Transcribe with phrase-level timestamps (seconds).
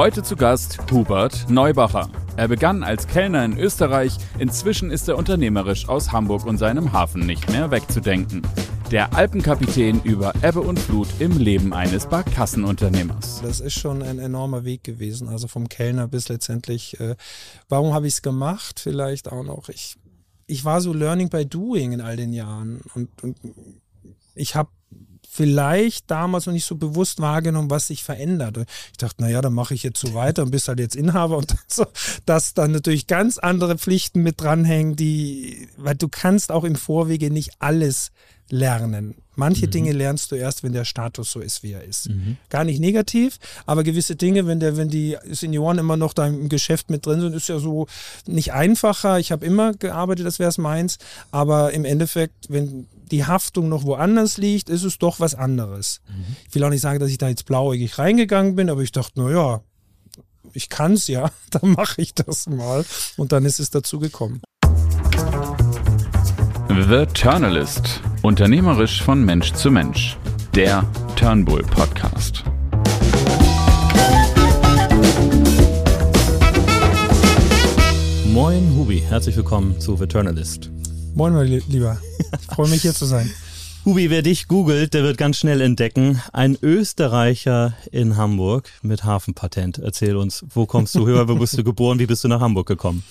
[0.00, 2.08] Heute zu Gast Hubert Neubacher.
[2.38, 7.26] Er begann als Kellner in Österreich, inzwischen ist er unternehmerisch aus Hamburg und seinem Hafen
[7.26, 8.40] nicht mehr wegzudenken.
[8.90, 13.42] Der Alpenkapitän über Ebbe und Flut im Leben eines Barkassenunternehmers.
[13.42, 17.14] Das ist schon ein enormer Weg gewesen, also vom Kellner bis letztendlich, äh,
[17.68, 18.80] warum habe ich es gemacht?
[18.80, 19.98] Vielleicht auch noch, ich,
[20.46, 23.36] ich war so Learning by Doing in all den Jahren und, und
[24.34, 24.70] ich habe
[25.32, 28.58] vielleicht damals noch nicht so bewusst wahrgenommen, was sich verändert.
[28.90, 31.54] Ich dachte, naja, dann mache ich jetzt so weiter und bist halt jetzt Inhaber und
[31.68, 31.86] so,
[32.26, 37.30] dass dann natürlich ganz andere Pflichten mit dranhängen, die, weil du kannst auch im Vorwege
[37.30, 38.10] nicht alles
[38.48, 39.14] lernen.
[39.36, 39.70] Manche mhm.
[39.70, 42.08] Dinge lernst du erst, wenn der Status so ist, wie er ist.
[42.08, 42.36] Mhm.
[42.48, 46.48] Gar nicht negativ, aber gewisse Dinge, wenn der, wenn die Senioren immer noch da im
[46.48, 47.86] Geschäft mit drin sind, ist ja so
[48.26, 49.20] nicht einfacher.
[49.20, 50.98] Ich habe immer gearbeitet, das wäre es meins,
[51.30, 56.00] aber im Endeffekt, wenn die Haftung noch woanders liegt, ist es doch was anderes.
[56.08, 56.36] Mhm.
[56.48, 59.20] Ich will auch nicht sagen, dass ich da jetzt blauäugig reingegangen bin, aber ich dachte,
[59.20, 59.60] naja,
[60.52, 62.84] ich kann es ja, dann mache ich das mal.
[63.16, 64.40] Und dann ist es dazu gekommen.
[66.68, 68.00] The Turnalist.
[68.22, 70.16] Unternehmerisch von Mensch zu Mensch.
[70.54, 70.84] Der
[71.16, 72.44] Turnbull Podcast.
[78.32, 80.70] Moin Hubi, herzlich willkommen zu The Turnalist.
[81.14, 82.00] Moin, mein Lieber.
[82.40, 83.30] Ich freue mich hier zu sein.
[83.84, 86.22] Hubi, wer dich googelt, der wird ganz schnell entdecken.
[86.32, 89.78] Ein Österreicher in Hamburg mit Hafenpatent.
[89.78, 92.68] Erzähl uns, wo kommst du her, wo bist du geboren, wie bist du nach Hamburg
[92.68, 93.02] gekommen?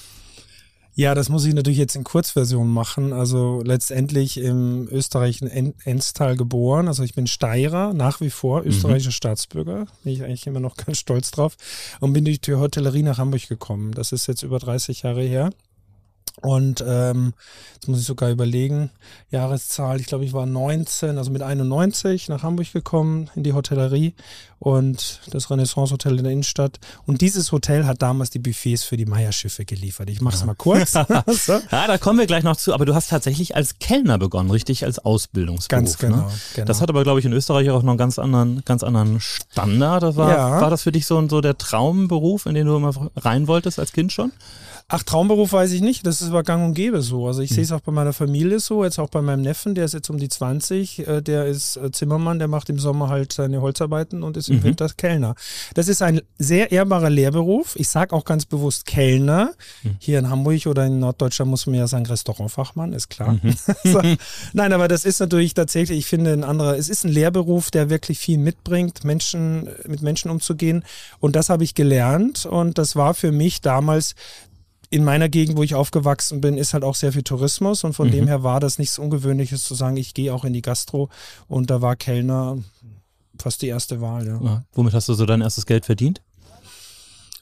[0.95, 3.14] Ja, das muss ich natürlich jetzt in Kurzversion machen.
[3.14, 5.47] Also letztendlich im österreichischen
[5.83, 6.88] Enstal geboren.
[6.88, 8.67] Also ich bin Steirer, nach wie vor mhm.
[8.67, 9.14] österreichischer mhm.
[9.14, 9.86] Staatsbürger.
[10.03, 11.55] Bin ich eigentlich immer noch ganz stolz drauf.
[12.00, 13.94] Und bin durch die Hotellerie nach Hamburg gekommen.
[13.94, 15.52] Das ist jetzt über 30 Jahre her.
[16.42, 17.34] Und ähm,
[17.76, 18.90] jetzt muss ich sogar überlegen,
[19.30, 24.14] Jahreszahl, ich glaube, ich war 19, also mit 91 nach Hamburg gekommen in die Hotellerie
[24.60, 26.80] und das Renaissance Hotel in der Innenstadt.
[27.06, 30.10] Und dieses Hotel hat damals die Buffets für die Meierschiffe geliefert.
[30.10, 30.92] Ich mache es mal kurz.
[31.28, 31.54] so.
[31.72, 32.73] Ja, da kommen wir gleich noch zu.
[32.73, 35.70] Aber du hast tatsächlich als Kellner begonnen, richtig als Ausbildungsberuf.
[35.70, 36.32] Ganz genau, ne?
[36.55, 36.67] genau.
[36.67, 40.16] Das hat aber, glaube ich, in Österreich auch noch einen ganz anderen, ganz anderen Standard.
[40.16, 40.61] War, ja.
[40.61, 43.94] war das für dich so, so der Traumberuf, in den du immer rein wolltest als
[43.94, 44.32] Kind schon?
[44.92, 46.08] Ach, Traumberuf weiß ich nicht.
[46.08, 47.27] Das ist aber gang und gäbe so.
[47.27, 47.55] Also ich mhm.
[47.55, 50.10] sehe es auch bei meiner Familie so, jetzt auch bei meinem Neffen, der ist jetzt
[50.10, 54.23] um die 20, äh, der ist äh, Zimmermann, der macht im Sommer halt seine Holzarbeiten
[54.23, 54.64] und ist im mhm.
[54.64, 55.36] Winter Kellner.
[55.76, 57.76] Das ist ein sehr ehrbarer Lehrberuf.
[57.76, 59.52] Ich sage auch ganz bewusst Kellner.
[59.83, 59.95] Mhm.
[59.99, 63.33] Hier in Hamburg oder in Norddeutschland muss man ja sagen Restaurantfachmann, ist klar.
[63.44, 63.54] Mhm.
[63.83, 64.02] so.
[64.54, 67.92] Nein, aber das ist natürlich tatsächlich, ich finde, ein anderer, es ist ein Lehrberuf, der
[67.92, 70.83] wirklich viel mitbringt, Menschen, mit Menschen umzugehen.
[71.20, 74.16] Und das habe ich gelernt und das war für mich damals
[74.89, 78.08] in meiner Gegend, wo ich aufgewachsen bin, ist halt auch sehr viel Tourismus und von
[78.08, 78.11] mhm.
[78.11, 81.10] dem her war das nichts Ungewöhnliches zu sagen, ich gehe auch in die Gastro
[81.48, 82.58] und da war Kellner
[83.38, 84.28] fast die erste Wahl.
[84.28, 84.39] Ja.
[84.42, 84.64] ja.
[84.73, 86.22] Womit hast du so dein erstes Geld verdient?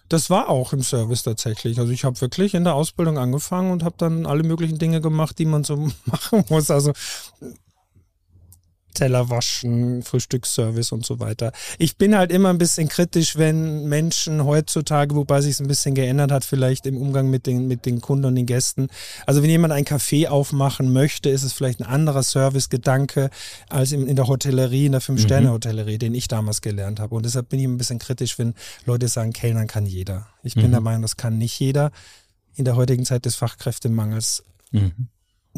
[0.09, 1.79] Das war auch im Service tatsächlich.
[1.79, 5.37] Also ich habe wirklich in der Ausbildung angefangen und habe dann alle möglichen Dinge gemacht,
[5.37, 6.71] die man so machen muss.
[6.71, 6.93] Also
[8.97, 11.51] Teller waschen, Frühstücksservice und so weiter.
[11.77, 15.93] Ich bin halt immer ein bisschen kritisch, wenn Menschen heutzutage, wobei sich es ein bisschen
[15.93, 18.87] geändert hat, vielleicht im Umgang mit den, mit den Kunden und den Gästen.
[19.27, 23.29] Also wenn jemand ein Café aufmachen möchte, ist es vielleicht ein anderer Servicegedanke
[23.69, 25.99] als in, in der Hotellerie, in der Fünf-Sterne-Hotellerie, mhm.
[25.99, 27.13] den ich damals gelernt habe.
[27.13, 28.55] Und deshalb bin ich ein bisschen kritisch, wenn
[28.85, 30.27] Leute sagen, Kellnern kann jeder.
[30.41, 30.71] Ich bin mhm.
[30.71, 31.91] der Meinung, das kann nicht jeder.
[32.55, 35.09] In der heutigen Zeit des Fachkräftemangels mhm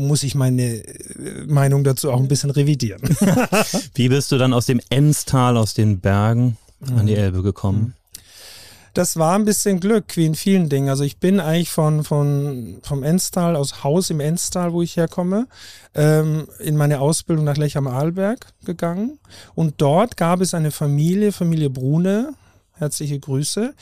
[0.07, 3.01] muss ich meine äh, Meinung dazu auch ein bisschen revidieren.
[3.95, 6.57] Wie bist du dann aus dem Enstal, aus den Bergen
[6.95, 7.19] an die mhm.
[7.19, 7.79] Elbe gekommen?
[7.79, 7.93] Mhm.
[8.93, 10.89] Das war ein bisschen Glück, wie in vielen Dingen.
[10.89, 15.47] Also ich bin eigentlich von, von, vom Enstal, aus Haus im Enstal, wo ich herkomme,
[15.93, 19.19] ähm, in meine Ausbildung nach Lech am Arlberg gegangen.
[19.53, 22.33] Und dort gab es eine Familie, Familie Brune,
[22.79, 23.73] herzliche Grüße.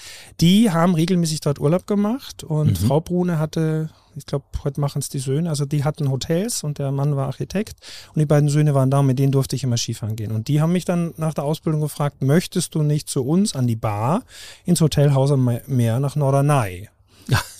[0.41, 2.88] Die haben regelmäßig dort Urlaub gemacht und mhm.
[2.88, 5.50] Frau Brune hatte ich glaube, heute machen es die Söhne.
[5.50, 7.75] Also die hatten Hotels und der Mann war Architekt
[8.13, 10.31] und die beiden Söhne waren da und mit denen durfte ich immer Skifahren gehen.
[10.31, 13.68] Und die haben mich dann nach der Ausbildung gefragt, möchtest du nicht zu uns an
[13.68, 14.23] die Bar
[14.66, 16.90] ins Hotelhaus am Meer nach Norderney?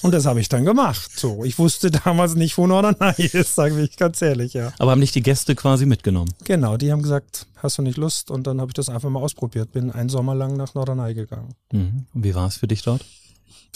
[0.02, 1.12] Und das habe ich dann gemacht.
[1.18, 4.72] So, ich wusste damals nicht, wo Norderney ist, sage ich ganz ehrlich, ja.
[4.80, 6.34] Aber haben dich die Gäste quasi mitgenommen?
[6.44, 8.32] Genau, die haben gesagt, hast du nicht Lust?
[8.32, 9.72] Und dann habe ich das einfach mal ausprobiert.
[9.72, 11.56] Bin einen Sommer lang nach Norderney gegangen.
[11.72, 12.06] Mhm.
[12.14, 13.04] Und wie war es für dich dort?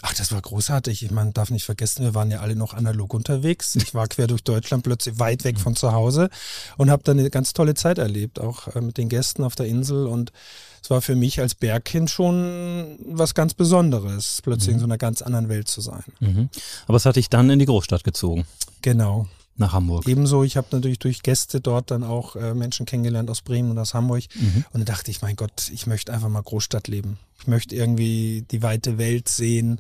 [0.04, 1.12] Ach, das war großartig.
[1.12, 3.76] Man darf nicht vergessen, wir waren ja alle noch analog unterwegs.
[3.76, 6.30] Ich war quer durch Deutschland plötzlich weit weg von zu Hause
[6.78, 9.68] und habe dann eine ganz tolle Zeit erlebt, auch äh, mit den Gästen auf der
[9.68, 10.08] Insel.
[10.08, 10.32] Und
[10.81, 14.74] es war für mich als Bergkind schon was ganz Besonderes, plötzlich mhm.
[14.74, 16.04] in so einer ganz anderen Welt zu sein.
[16.19, 16.50] Mhm.
[16.88, 18.45] Aber es hat dich dann in die Großstadt gezogen.
[18.81, 19.28] Genau.
[19.57, 20.07] nach Hamburg.
[20.07, 23.78] Ebenso, ich habe natürlich durch Gäste dort dann auch äh, Menschen kennengelernt aus Bremen und
[23.78, 24.24] aus Hamburg.
[24.33, 24.66] Mhm.
[24.74, 27.19] Und da dachte ich, mein Gott, ich möchte einfach mal Großstadt leben.
[27.39, 29.80] Ich möchte irgendwie die weite Welt sehen.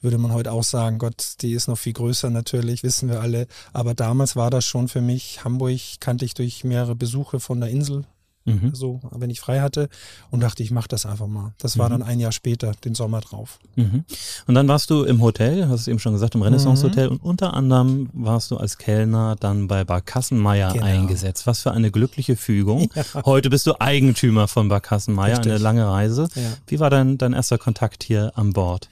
[0.00, 3.46] Würde man heute auch sagen, Gott, die ist noch viel größer natürlich, wissen wir alle.
[3.72, 7.70] Aber damals war das schon für mich, Hamburg kannte ich durch mehrere Besuche von der
[7.70, 8.04] Insel
[8.44, 8.74] Mhm.
[8.74, 9.88] So, wenn ich frei hatte
[10.30, 11.52] und dachte, ich mache das einfach mal.
[11.58, 11.92] Das war mhm.
[11.92, 13.58] dann ein Jahr später, den Sommer drauf.
[13.76, 14.04] Mhm.
[14.46, 17.22] Und dann warst du im Hotel, hast du eben schon gesagt, im Renaissance Hotel und
[17.22, 20.86] unter anderem warst du als Kellner dann bei Bar Kassenmeier genau.
[20.86, 21.46] eingesetzt.
[21.46, 22.90] Was für eine glückliche Fügung.
[23.02, 23.24] Ja.
[23.24, 26.28] Heute bist du Eigentümer von Bar Kassenmeier, eine lange Reise.
[26.34, 26.42] Ja.
[26.66, 28.88] Wie war dein, dein erster Kontakt hier an Bord?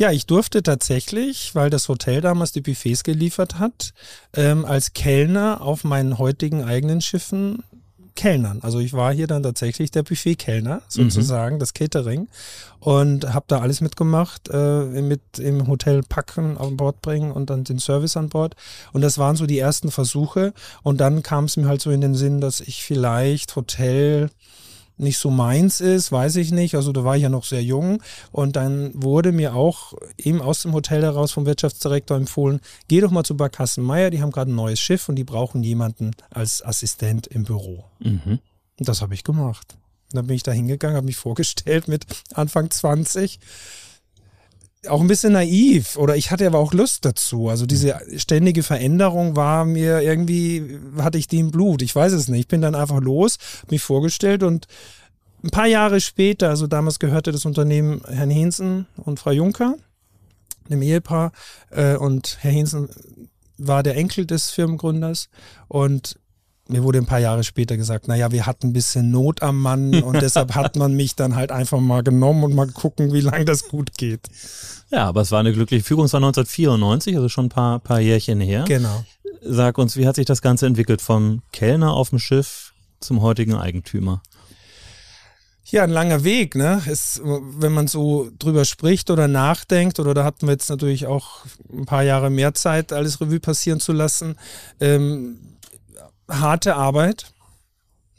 [0.00, 3.92] Ja, ich durfte tatsächlich, weil das Hotel damals die Buffets geliefert hat,
[4.34, 7.62] ähm, als Kellner auf meinen heutigen eigenen Schiffen
[8.14, 8.60] Kellnern.
[8.62, 11.60] Also ich war hier dann tatsächlich der Buffet-Kellner, sozusagen, mhm.
[11.60, 12.28] das Catering.
[12.78, 17.64] Und habe da alles mitgemacht, äh, mit im Hotel packen, an Bord bringen und dann
[17.64, 18.56] den Service an Bord.
[18.92, 20.52] Und das waren so die ersten Versuche.
[20.82, 24.30] Und dann kam es mir halt so in den Sinn, dass ich vielleicht Hotel
[25.00, 26.74] nicht so meins ist, weiß ich nicht.
[26.74, 28.02] Also da war ich ja noch sehr jung
[28.32, 33.10] und dann wurde mir auch eben aus dem Hotel heraus vom Wirtschaftsdirektor empfohlen, geh doch
[33.10, 36.64] mal zu Barkassen Meier, die haben gerade ein neues Schiff und die brauchen jemanden als
[36.64, 37.84] Assistent im Büro.
[37.98, 38.38] Mhm.
[38.78, 39.76] Und das habe ich gemacht.
[40.12, 43.38] Und dann bin ich da hingegangen, habe mich vorgestellt mit Anfang 20
[44.88, 47.48] auch ein bisschen naiv oder ich hatte aber auch Lust dazu.
[47.48, 51.82] Also diese ständige Veränderung war mir irgendwie, hatte ich die im Blut.
[51.82, 52.40] Ich weiß es nicht.
[52.40, 53.36] Ich bin dann einfach los,
[53.70, 54.66] mich vorgestellt und
[55.42, 59.76] ein paar Jahre später, also damals gehörte das Unternehmen Herrn Hinsen und Frau Juncker,
[60.68, 61.32] dem Ehepaar,
[61.70, 62.88] äh, und Herr Hinsen
[63.56, 65.28] war der Enkel des Firmengründers
[65.68, 66.18] und
[66.70, 70.02] mir wurde ein paar Jahre später gesagt, naja, wir hatten ein bisschen Not am Mann
[70.02, 73.44] und deshalb hat man mich dann halt einfach mal genommen und mal gucken, wie lange
[73.44, 74.28] das gut geht.
[74.90, 76.06] Ja, aber es war eine glückliche Fügung.
[76.06, 78.64] Es war 1994, also schon ein paar, paar Jährchen her.
[78.66, 79.04] Genau.
[79.42, 83.54] Sag uns, wie hat sich das Ganze entwickelt vom Kellner auf dem Schiff zum heutigen
[83.54, 84.22] Eigentümer?
[85.70, 86.82] Ja, ein langer Weg, ne?
[86.86, 91.44] Ist, wenn man so drüber spricht oder nachdenkt, oder da hatten wir jetzt natürlich auch
[91.72, 94.36] ein paar Jahre mehr Zeit, alles Revue passieren zu lassen.
[94.80, 95.38] Ähm,
[96.30, 97.32] harte Arbeit,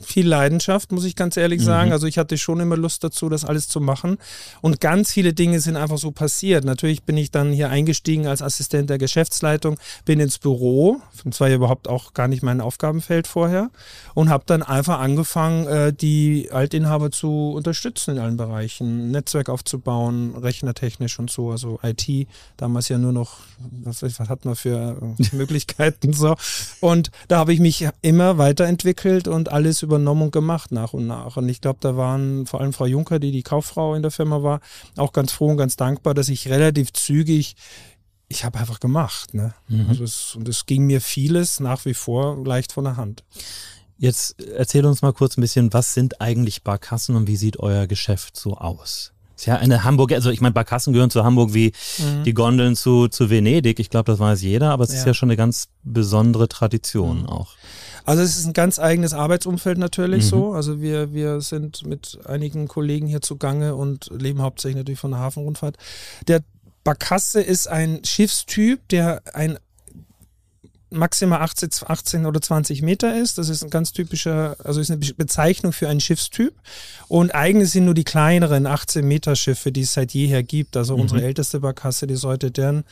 [0.01, 1.88] viel Leidenschaft, muss ich ganz ehrlich sagen.
[1.88, 1.94] Mhm.
[1.94, 4.18] Also ich hatte schon immer Lust dazu, das alles zu machen.
[4.62, 6.63] Und ganz viele Dinge sind einfach so passiert.
[6.65, 11.50] Natürlich bin ich dann hier eingestiegen als Assistent der Geschäftsleitung, bin ins Büro, das war
[11.50, 13.69] ja überhaupt auch gar nicht mein Aufgabenfeld vorher,
[14.13, 20.36] und habe dann einfach angefangen, äh, die Altinhaber zu unterstützen in allen Bereichen, Netzwerk aufzubauen,
[20.36, 22.27] rechnertechnisch und so, also IT,
[22.57, 23.39] damals ja nur noch,
[23.83, 26.36] was, was hat man für äh, Möglichkeiten so.
[26.80, 31.07] Und da habe ich mich immer weiterentwickelt und alles über übernommen und gemacht nach und
[31.07, 31.38] nach.
[31.38, 34.41] Und ich glaube, da waren vor allem Frau Juncker, die die Kauffrau in der Firma
[34.41, 34.61] war,
[34.97, 37.55] auch ganz froh und ganz dankbar, dass ich relativ zügig
[38.31, 39.33] ich habe einfach gemacht.
[39.33, 39.53] Ne?
[39.67, 39.88] Mhm.
[39.89, 43.23] Also es, und es ging mir vieles nach wie vor leicht von der Hand.
[43.97, 47.85] Jetzt erzähl uns mal kurz ein bisschen, was sind eigentlich Barkassen und wie sieht euer
[47.85, 49.11] Geschäft so aus?
[49.35, 52.23] Ist ja eine Hamburger, also ich meine, Barkassen gehören zu Hamburg wie mhm.
[52.23, 53.79] die Gondeln zu, zu Venedig.
[53.79, 54.99] Ich glaube, das weiß jeder, aber es ja.
[54.99, 57.25] ist ja schon eine ganz besondere Tradition mhm.
[57.27, 57.55] auch.
[58.06, 60.30] Also es ist ein ganz eigenes Arbeitsumfeld natürlich mhm.
[60.30, 60.53] so.
[60.53, 65.19] Also wir, wir sind mit einigen Kollegen hier zugange und leben hauptsächlich natürlich von der
[65.19, 65.77] Hafenrundfahrt.
[66.27, 66.42] Der
[66.83, 69.57] Barkasse ist ein Schiffstyp, der ein
[70.92, 73.38] maximal 18, 18 oder 20 Meter ist.
[73.38, 76.54] Das ist ein ganz typischer, also ist eine Bezeichnung für einen Schiffstyp.
[77.07, 80.75] Und eigentlich sind nur die kleineren 18 Meter Schiffe, die es seit jeher gibt.
[80.75, 81.04] Also mhm.
[81.04, 82.83] unsere älteste Barkasse, die Seute Dern,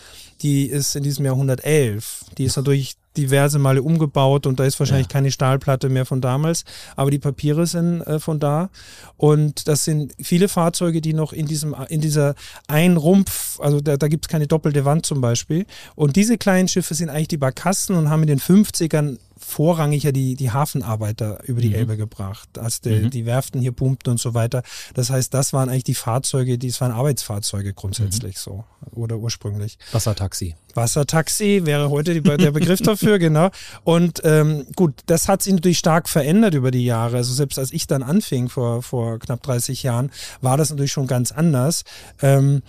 [0.42, 2.26] die ist in diesem Jahr 111.
[2.38, 5.14] Die ist natürlich diverse Male umgebaut und da ist wahrscheinlich ja.
[5.14, 6.64] keine Stahlplatte mehr von damals,
[6.96, 8.70] aber die Papiere sind äh, von da
[9.18, 12.36] und das sind viele Fahrzeuge, die noch in diesem in dieser
[12.68, 16.68] ein Rumpf, also da, da gibt es keine doppelte Wand zum Beispiel und diese kleinen
[16.68, 21.44] Schiffe sind eigentlich die Barkassen und haben in den 50ern vorrangig ja die, die Hafenarbeiter
[21.46, 21.76] über die mhm.
[21.76, 23.10] Elbe gebracht, als die, mhm.
[23.10, 24.64] die Werften hier pumpten und so weiter.
[24.94, 28.40] Das heißt, das waren eigentlich die Fahrzeuge, die, das waren Arbeitsfahrzeuge grundsätzlich mhm.
[28.40, 29.78] so oder ursprünglich.
[29.92, 30.56] Wassertaxi.
[30.76, 33.50] Wassertaxi wäre heute die, der Begriff dafür, genau.
[33.84, 37.18] Und ähm, gut, das hat sich natürlich stark verändert über die Jahre.
[37.18, 41.08] Also selbst als ich dann anfing vor, vor knapp 30 Jahren, war das natürlich schon
[41.08, 41.84] ganz anders.
[42.22, 42.62] Ähm,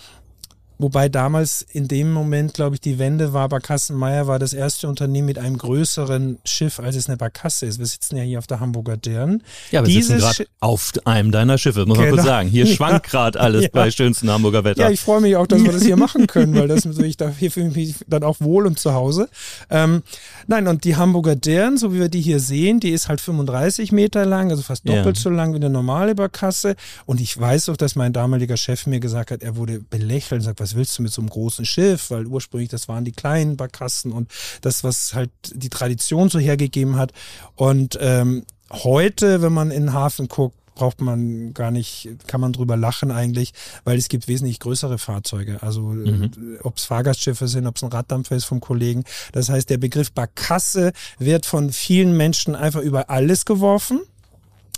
[0.81, 5.27] Wobei damals in dem Moment, glaube ich, die Wende war, Barkassenmeier war das erste Unternehmen
[5.27, 7.79] mit einem größeren Schiff, als es eine Barkasse ist.
[7.79, 9.43] Wir sitzen ja hier auf der Hamburger Dern.
[9.73, 12.09] Ja, wir Dieses sitzen gerade auf einem deiner Schiffe, muss genau.
[12.09, 12.49] man kurz sagen.
[12.49, 12.75] Hier ja.
[12.75, 13.69] schwankt gerade alles ja.
[13.73, 14.81] bei schönstem Hamburger Wetter.
[14.81, 17.29] Ja, ich freue mich auch, dass wir das hier machen können, weil das ich da
[17.29, 19.29] hier fühle mich dann auch wohl und zu Hause.
[19.69, 20.03] Ähm,
[20.47, 23.93] nein, und die Hamburger Dern, so wie wir die hier sehen, die ist halt 35
[23.93, 25.23] Meter lang, also fast doppelt ja.
[25.23, 26.75] so lang wie eine normale Barkasse.
[27.05, 30.45] Und ich weiß auch, dass mein damaliger Chef mir gesagt hat, er wurde belächelt und
[30.45, 32.11] sagt, was was willst du mit so einem großen Schiff?
[32.11, 36.97] Weil ursprünglich, das waren die kleinen Barkassen und das, was halt die Tradition so hergegeben
[36.97, 37.12] hat.
[37.57, 42.55] Und ähm, heute, wenn man in den Hafen guckt, braucht man gar nicht, kann man
[42.55, 43.53] drüber lachen eigentlich,
[43.85, 45.62] weil es gibt wesentlich größere Fahrzeuge.
[45.62, 46.59] Also mhm.
[46.62, 49.05] ob es Fahrgastschiffe sind, ob es ein Raddampfer ist vom Kollegen.
[49.33, 54.00] Das heißt, der Begriff Barkasse wird von vielen Menschen einfach über alles geworfen.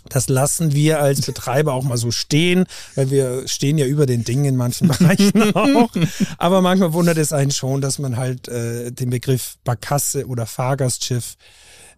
[0.09, 4.25] Das lassen wir als Betreiber auch mal so stehen, weil wir stehen ja über den
[4.25, 5.91] Dingen in manchen Bereichen auch.
[6.39, 11.37] Aber manchmal wundert es einen schon, dass man halt äh, den Begriff Barkasse oder Fahrgastschiff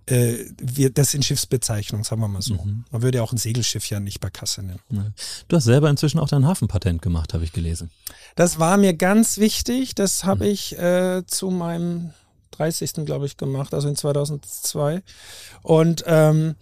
[0.06, 2.54] äh, wir, das sind Schiffsbezeichnungen, sagen wir mal so.
[2.54, 2.84] Mhm.
[2.90, 5.14] Man würde ja auch ein Segelschiff ja nicht Barkasse nennen.
[5.48, 7.90] Du hast selber inzwischen auch dein Hafenpatent gemacht, habe ich gelesen.
[8.36, 9.94] Das war mir ganz wichtig.
[9.94, 10.50] Das habe mhm.
[10.50, 12.10] ich äh, zu meinem
[12.52, 13.06] 30.
[13.06, 15.02] glaube ich gemacht, also in 2002.
[15.62, 16.54] Und ähm,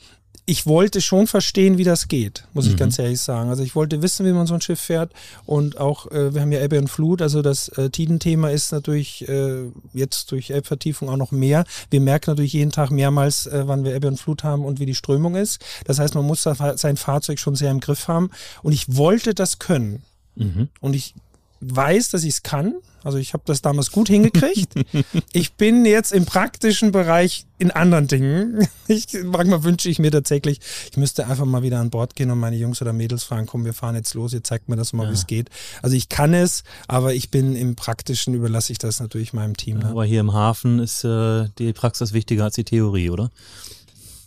[0.45, 2.73] ich wollte schon verstehen, wie das geht, muss mhm.
[2.73, 3.49] ich ganz ehrlich sagen.
[3.49, 5.13] Also ich wollte wissen, wie man so ein Schiff fährt
[5.47, 9.29] und auch, äh, wir haben ja Ebbe und Flut, also das äh, Tidenthema ist natürlich
[9.29, 11.65] äh, jetzt durch Elbvertiefung auch noch mehr.
[11.91, 14.87] Wir merken natürlich jeden Tag mehrmals, äh, wann wir Ebbe und Flut haben und wie
[14.87, 15.65] die Strömung ist.
[15.85, 18.31] Das heißt, man muss sein Fahrzeug schon sehr im Griff haben
[18.63, 20.03] und ich wollte das können.
[20.35, 20.69] Mhm.
[20.81, 21.15] Und ich
[21.63, 22.75] weiß, dass ich es kann.
[23.05, 24.75] Also ich habe das damals gut hingekriegt.
[25.33, 28.69] ich bin jetzt im praktischen Bereich in anderen Dingen.
[28.89, 32.39] Ich, manchmal wünsche ich mir tatsächlich, ich müsste einfach mal wieder an Bord gehen und
[32.39, 35.05] meine Jungs oder Mädels fragen, komm, wir fahren jetzt los, ihr zeigt mir das mal,
[35.05, 35.11] ja.
[35.11, 35.49] wie es geht.
[35.81, 39.79] Also ich kann es, aber ich bin im Praktischen, überlasse ich das natürlich meinem Team.
[39.79, 39.87] Ne?
[39.87, 43.31] Aber hier im Hafen ist äh, die Praxis wichtiger als die Theorie, oder?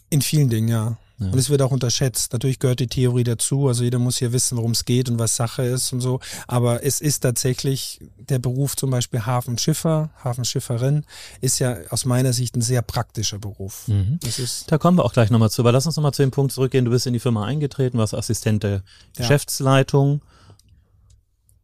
[0.10, 0.98] In vielen Dingen, ja.
[1.18, 1.28] Ja.
[1.28, 2.34] Und es wird auch unterschätzt.
[2.34, 3.68] Natürlich gehört die Theorie dazu.
[3.68, 6.20] Also jeder muss hier wissen, worum es geht und was Sache ist und so.
[6.48, 11.06] Aber es ist tatsächlich der Beruf zum Beispiel Hafenschiffer, Hafenschifferin,
[11.42, 13.88] ist ja aus meiner Sicht ein sehr praktischer Beruf.
[13.88, 14.20] Mhm.
[14.68, 15.62] da kommen wir auch gleich nochmal zu.
[15.62, 16.86] Aber lass uns nochmal zu dem Punkt zurückgehen.
[16.86, 18.82] Du bist in die Firma eingetreten, warst Assistent der ja.
[19.18, 20.22] Geschäftsleitung.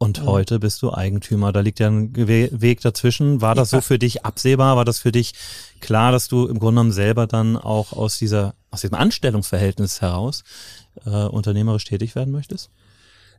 [0.02, 0.26] Und mhm.
[0.26, 1.52] heute bist du Eigentümer.
[1.52, 3.40] Da liegt ja ein Weg dazwischen.
[3.40, 4.76] War das so für dich absehbar?
[4.76, 5.36] War das für dich
[5.80, 10.44] klar, dass du im Grunde genommen selber dann auch aus dieser aus diesem Anstellungsverhältnis heraus
[11.06, 12.72] äh, unternehmerisch tätig werden möchtest?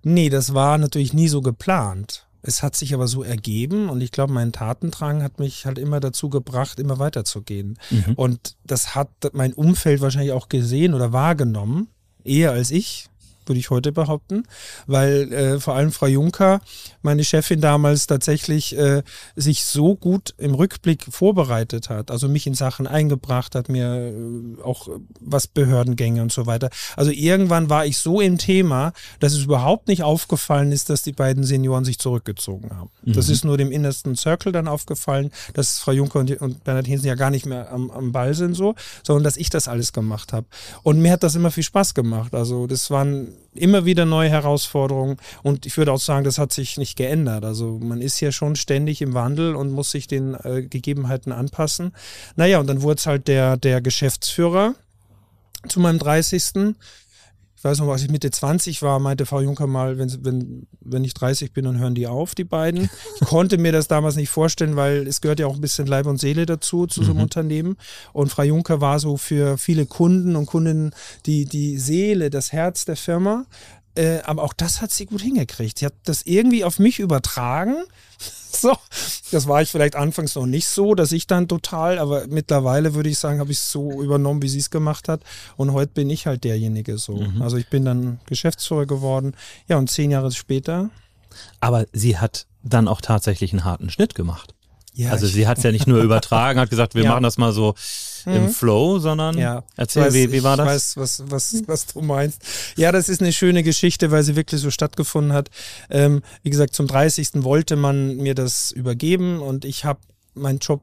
[0.05, 2.29] Nee, das war natürlich nie so geplant.
[2.43, 5.99] Es hat sich aber so ergeben und ich glaube, mein Tatendrang hat mich halt immer
[5.99, 7.77] dazu gebracht, immer weiterzugehen.
[7.91, 8.15] Mhm.
[8.15, 11.89] Und das hat mein Umfeld wahrscheinlich auch gesehen oder wahrgenommen,
[12.23, 13.09] eher als ich
[13.49, 14.45] würde ich heute behaupten,
[14.87, 16.61] weil äh, vor allem Frau Juncker,
[17.03, 19.03] meine Chefin damals tatsächlich äh,
[19.37, 24.63] sich so gut im Rückblick vorbereitet hat, also mich in Sachen eingebracht hat, mir äh,
[24.63, 24.89] auch
[25.21, 26.71] was Behördengänge und so weiter.
[26.97, 31.13] Also irgendwann war ich so im Thema, dass es überhaupt nicht aufgefallen ist, dass die
[31.13, 32.91] beiden Senioren sich zurückgezogen haben.
[33.03, 33.13] Mhm.
[33.13, 37.09] Das ist nur dem innersten Circle dann aufgefallen, dass Frau Juncker und, und Bernhard Hinsen
[37.09, 40.33] ja gar nicht mehr am, am Ball sind so, sondern dass ich das alles gemacht
[40.33, 40.47] habe.
[40.83, 42.35] Und mir hat das immer viel Spaß gemacht.
[42.35, 46.79] Also das waren immer wieder neue Herausforderungen und ich würde auch sagen, das hat sich
[46.79, 47.45] nicht geändert.
[47.45, 51.93] Also man ist ja schon ständig im Wandel und muss sich den äh, Gegebenheiten anpassen.
[52.37, 54.75] Naja, und dann wurde es halt der, der Geschäftsführer
[55.69, 56.77] zu meinem 30
[57.63, 61.05] ich weiß noch, als ich Mitte 20 war, meinte Frau Juncker mal, wenn, wenn, wenn
[61.05, 62.91] ich 30 bin, dann hören die auf, die beiden.
[63.21, 66.07] Ich konnte mir das damals nicht vorstellen, weil es gehört ja auch ein bisschen Leib
[66.07, 67.23] und Seele dazu, zu so einem mhm.
[67.23, 67.77] Unternehmen.
[68.13, 70.93] Und Frau Juncker war so für viele Kunden und Kundinnen
[71.25, 73.47] die, die Seele, das Herz der Firma.
[73.95, 75.79] Äh, aber auch das hat sie gut hingekriegt.
[75.79, 77.77] Sie hat das irgendwie auf mich übertragen.
[78.63, 78.77] So,
[79.31, 83.09] das war ich vielleicht anfangs noch nicht so, dass ich dann total, aber mittlerweile würde
[83.09, 85.23] ich sagen, habe ich es so übernommen, wie sie es gemacht hat.
[85.57, 87.17] Und heute bin ich halt derjenige so.
[87.17, 87.41] Mhm.
[87.41, 89.35] Also ich bin dann Geschäftsführer geworden.
[89.69, 90.91] Ja, und zehn Jahre später.
[91.61, 94.55] Aber sie hat dann auch tatsächlich einen harten Schnitt gemacht.
[94.95, 97.11] Ja, also sie hat es ja nicht nur übertragen, hat gesagt, wir ja.
[97.11, 97.75] machen das mal so
[98.27, 98.35] mhm.
[98.35, 99.65] im Flow, sondern ja.
[99.77, 100.67] erzähl, weiß, wie, wie war das?
[100.67, 102.43] Ich weiß, was, was, was du meinst.
[102.77, 105.51] Ja, das ist eine schöne Geschichte, weil sie wirklich so stattgefunden hat.
[105.91, 107.45] Ähm, wie gesagt, zum 30.
[107.45, 110.01] wollte man mir das übergeben und ich habe
[110.35, 110.83] meinen Job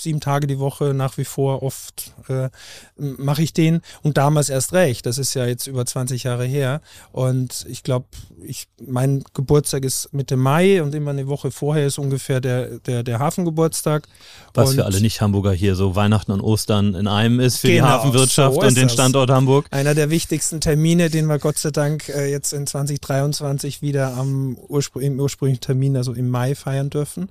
[0.00, 2.48] sieben Tage die Woche nach wie vor oft äh,
[2.96, 5.06] mache ich den und damals erst recht.
[5.06, 6.80] Das ist ja jetzt über 20 Jahre her
[7.12, 8.06] und ich glaube,
[8.42, 13.02] ich, mein Geburtstag ist Mitte Mai und immer eine Woche vorher ist ungefähr der, der,
[13.02, 14.08] der Hafengeburtstag.
[14.54, 17.84] Was und für alle Nicht-Hamburger hier so Weihnachten und Ostern in einem ist für genau,
[17.84, 19.66] die Hafenwirtschaft so und den Standort Hamburg.
[19.70, 24.56] Einer der wichtigsten Termine, den wir Gott sei Dank äh, jetzt in 2023 wieder am
[24.68, 27.28] Urspr im ursprünglichen Termin, also im Mai feiern dürfen.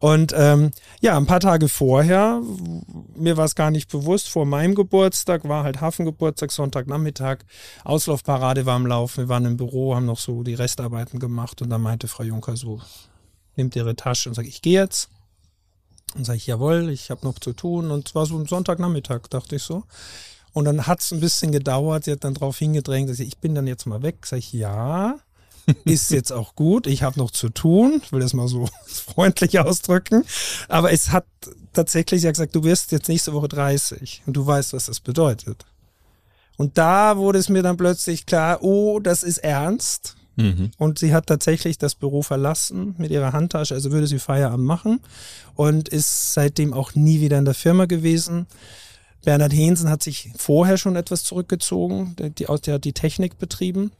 [0.00, 2.40] Und ähm, ja, ein paar Tage vorher,
[3.16, 7.38] mir war es gar nicht bewusst, vor meinem Geburtstag war halt Hafengeburtstag, Sonntagnachmittag,
[7.84, 11.70] Auslaufparade war am Laufen, wir waren im Büro, haben noch so die Restarbeiten gemacht und
[11.70, 12.80] dann meinte Frau Juncker so,
[13.56, 15.10] nimmt ihre Tasche und sagt, ich gehe jetzt.
[16.14, 17.90] Und sage ich, jawohl, ich habe noch zu tun.
[17.90, 19.84] Und es war so ein Sonntagnachmittag, dachte ich so.
[20.54, 23.38] Und dann hat es ein bisschen gedauert, sie hat dann darauf hingedrängt, dass ich, ich
[23.38, 24.24] bin dann jetzt mal weg.
[24.24, 25.18] Sag ich, ja,
[25.84, 26.86] ist jetzt auch gut.
[26.86, 28.00] Ich habe noch zu tun.
[28.04, 30.24] Ich will das mal so freundlich ausdrücken.
[30.68, 31.26] Aber es hat
[31.72, 35.64] tatsächlich ja gesagt, du wirst jetzt nächste Woche 30 und du weißt, was das bedeutet.
[36.56, 40.16] Und da wurde es mir dann plötzlich klar, oh, das ist ernst.
[40.36, 40.70] Mhm.
[40.78, 45.00] Und sie hat tatsächlich das Büro verlassen mit ihrer Handtasche, also würde sie Feierabend machen
[45.56, 48.46] und ist seitdem auch nie wieder in der Firma gewesen.
[49.24, 53.90] Bernhard Hensen hat sich vorher schon etwas zurückgezogen, die, der hat die Technik betrieben.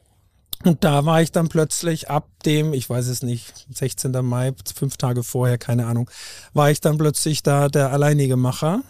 [0.64, 4.12] Und da war ich dann plötzlich ab dem, ich weiß es nicht, 16.
[4.24, 6.10] Mai, fünf Tage vorher, keine Ahnung,
[6.52, 8.82] war ich dann plötzlich da der alleinige Macher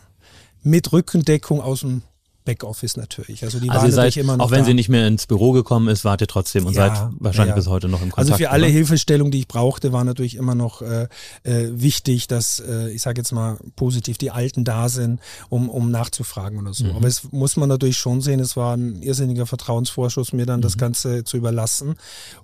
[0.63, 2.03] mit Rückendeckung aus dem
[2.49, 3.45] Backoffice natürlich.
[3.45, 4.65] Also die also waren seid, immer noch Auch wenn da.
[4.65, 7.57] sie nicht mehr ins Büro gekommen ist, wart ihr trotzdem und ja, seid wahrscheinlich ja.
[7.57, 8.31] bis heute noch im Kontakt.
[8.31, 8.73] Also für alle oder?
[8.73, 11.09] Hilfestellungen, die ich brauchte, war natürlich immer noch äh,
[11.43, 15.91] äh, wichtig, dass, äh, ich sage jetzt mal positiv, die Alten da sind, um, um
[15.91, 16.87] nachzufragen oder so.
[16.87, 16.97] Mhm.
[16.97, 20.63] Aber es muss man natürlich schon sehen, es war ein irrsinniger Vertrauensvorschuss, mir dann mhm.
[20.63, 21.97] das Ganze zu überlassen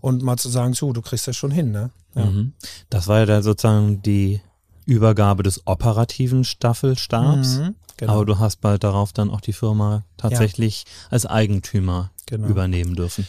[0.02, 1.72] und mal zu sagen, so, du kriegst das schon hin.
[1.72, 1.90] Ne?
[2.14, 2.26] Ja.
[2.26, 2.52] Mhm.
[2.90, 4.42] Das war ja dann sozusagen die
[4.84, 7.56] Übergabe des operativen Staffelstabs.
[7.56, 7.74] Mhm.
[7.96, 8.14] Genau.
[8.14, 11.12] Aber du hast bald darauf dann auch die Firma tatsächlich ja.
[11.12, 12.48] als Eigentümer genau.
[12.48, 13.26] übernehmen dürfen.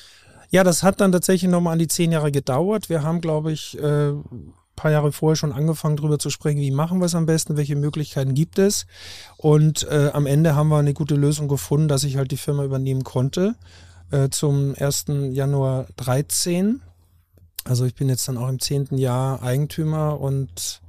[0.50, 2.89] Ja, das hat dann tatsächlich nochmal an die zehn Jahre gedauert.
[2.89, 4.13] Wir haben, glaube ich, äh,
[4.75, 7.75] paar Jahre vorher schon angefangen, darüber zu sprechen, wie machen wir es am besten, welche
[7.75, 8.86] Möglichkeiten gibt es.
[9.38, 12.63] Und äh, am Ende haben wir eine gute Lösung gefunden, dass ich halt die Firma
[12.63, 13.55] übernehmen konnte
[14.12, 15.05] äh, zum 1.
[15.31, 16.81] Januar 13.
[17.63, 20.81] Also ich bin jetzt dann auch im zehnten Jahr Eigentümer und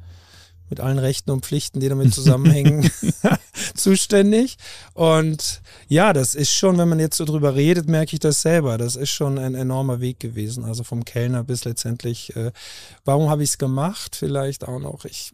[0.69, 2.91] mit allen Rechten und Pflichten, die damit zusammenhängen,
[3.75, 4.57] zuständig.
[4.95, 8.79] Und ja, das ist schon, wenn man jetzt so drüber redet, merke ich das selber.
[8.79, 10.65] Das ist schon ein enormer Weg gewesen.
[10.65, 12.53] Also vom Kellner bis letztendlich, äh,
[13.05, 14.17] warum habe ich es gemacht?
[14.17, 15.05] Vielleicht auch noch.
[15.05, 15.33] Ich,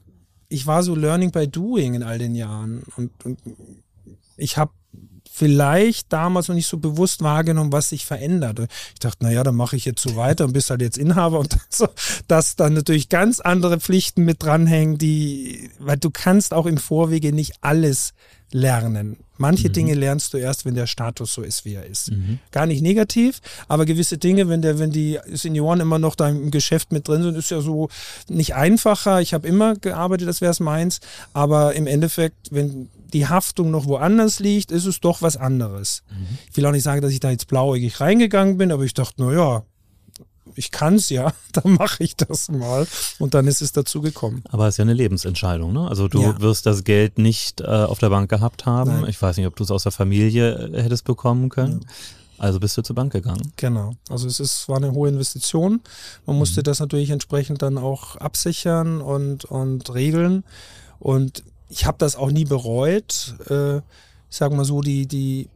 [0.48, 2.82] ich war so Learning by Doing in all den Jahren.
[2.96, 3.38] Und, und
[4.36, 4.72] ich habe
[5.34, 8.60] vielleicht damals noch nicht so bewusst wahrgenommen, was sich verändert.
[8.92, 11.56] Ich dachte, naja, dann mache ich jetzt so weiter und bist halt jetzt Inhaber und
[11.70, 11.88] so,
[12.28, 17.32] dass dann natürlich ganz andere Pflichten mit dranhängen, die, weil du kannst auch im Vorwege
[17.32, 18.12] nicht alles
[18.50, 19.16] lernen.
[19.42, 19.72] Manche mhm.
[19.72, 22.12] Dinge lernst du erst, wenn der Status so ist, wie er ist.
[22.12, 22.38] Mhm.
[22.52, 26.52] Gar nicht negativ, aber gewisse Dinge, wenn der, wenn die Senioren immer noch da im
[26.52, 27.88] Geschäft mit drin sind, ist ja so
[28.28, 29.20] nicht einfacher.
[29.20, 31.00] Ich habe immer gearbeitet, das wäre es meins,
[31.32, 36.04] aber im Endeffekt, wenn die Haftung noch woanders liegt, ist es doch was anderes.
[36.08, 36.38] Mhm.
[36.48, 39.14] Ich will auch nicht sagen, dass ich da jetzt blauäugig reingegangen bin, aber ich dachte,
[39.18, 39.64] na ja,
[40.54, 42.86] ich kann es ja, dann mache ich das mal.
[43.18, 44.42] Und dann ist es dazu gekommen.
[44.50, 45.88] Aber es ist ja eine Lebensentscheidung, ne?
[45.88, 46.40] Also du ja.
[46.40, 49.02] wirst das Geld nicht äh, auf der Bank gehabt haben.
[49.02, 49.10] Nein.
[49.10, 51.80] Ich weiß nicht, ob du es aus der Familie äh, hättest bekommen können.
[51.82, 51.88] Ja.
[52.38, 53.52] Also bist du zur Bank gegangen.
[53.56, 53.94] Genau.
[54.08, 55.80] Also es ist, war eine hohe Investition.
[56.26, 56.64] Man musste mhm.
[56.64, 60.42] das natürlich entsprechend dann auch absichern und, und regeln.
[60.98, 63.36] Und ich habe das auch nie bereut.
[63.48, 65.50] Äh, ich sage mal so, die, die,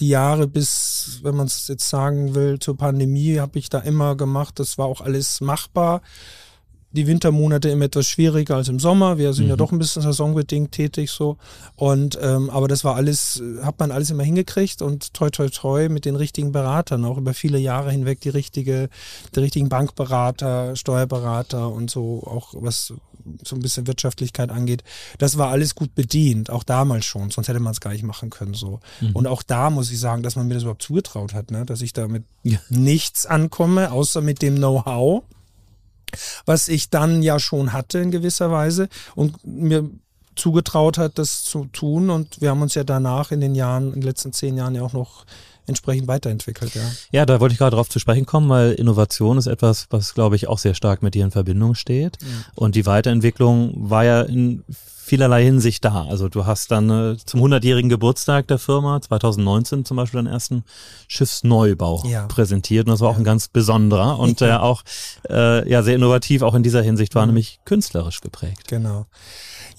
[0.00, 4.16] die Jahre bis, wenn man es jetzt sagen will, zur Pandemie habe ich da immer
[4.16, 4.58] gemacht.
[4.58, 6.02] Das war auch alles machbar
[6.92, 9.16] die Wintermonate immer etwas schwieriger als im Sommer.
[9.16, 9.50] Wir sind mhm.
[9.50, 11.36] ja doch ein bisschen saisonbedingt tätig so.
[11.76, 15.88] Und ähm, aber das war alles, hat man alles immer hingekriegt und toi toi toi
[15.88, 18.88] mit den richtigen Beratern, auch über viele Jahre hinweg die richtige,
[19.34, 22.92] die richtigen Bankberater, Steuerberater und so, auch was
[23.44, 24.84] so ein bisschen Wirtschaftlichkeit angeht.
[25.18, 28.30] Das war alles gut bedient, auch damals schon, sonst hätte man es gar nicht machen
[28.30, 28.80] können so.
[29.00, 29.12] Mhm.
[29.12, 31.64] Und auch da muss ich sagen, dass man mir das überhaupt zugetraut hat, ne?
[31.64, 32.58] dass ich da mit ja.
[32.68, 35.22] nichts ankomme, außer mit dem Know-how
[36.44, 39.88] was ich dann ja schon hatte in gewisser Weise und mir
[40.36, 42.10] zugetraut hat, das zu tun.
[42.10, 44.82] Und wir haben uns ja danach in den Jahren, in den letzten zehn Jahren ja
[44.82, 45.24] auch noch
[45.66, 46.82] entsprechend weiterentwickelt, ja.
[47.12, 50.36] Ja, da wollte ich gerade darauf zu sprechen kommen, weil Innovation ist etwas, was, glaube
[50.36, 52.18] ich, auch sehr stark mit dir in Verbindung steht.
[52.20, 52.28] Ja.
[52.54, 54.64] Und die Weiterentwicklung war ja in
[55.10, 56.04] vielerlei Hinsicht da.
[56.04, 60.62] Also du hast dann äh, zum 100-jährigen Geburtstag der Firma 2019 zum Beispiel deinen ersten
[61.08, 62.26] Schiffsneubau ja.
[62.26, 63.14] präsentiert und das war ja.
[63.14, 64.84] auch ein ganz besonderer und äh, auch
[65.28, 67.30] äh, ja sehr innovativ auch in dieser Hinsicht war mhm.
[67.30, 68.68] nämlich künstlerisch geprägt.
[68.68, 69.06] Genau.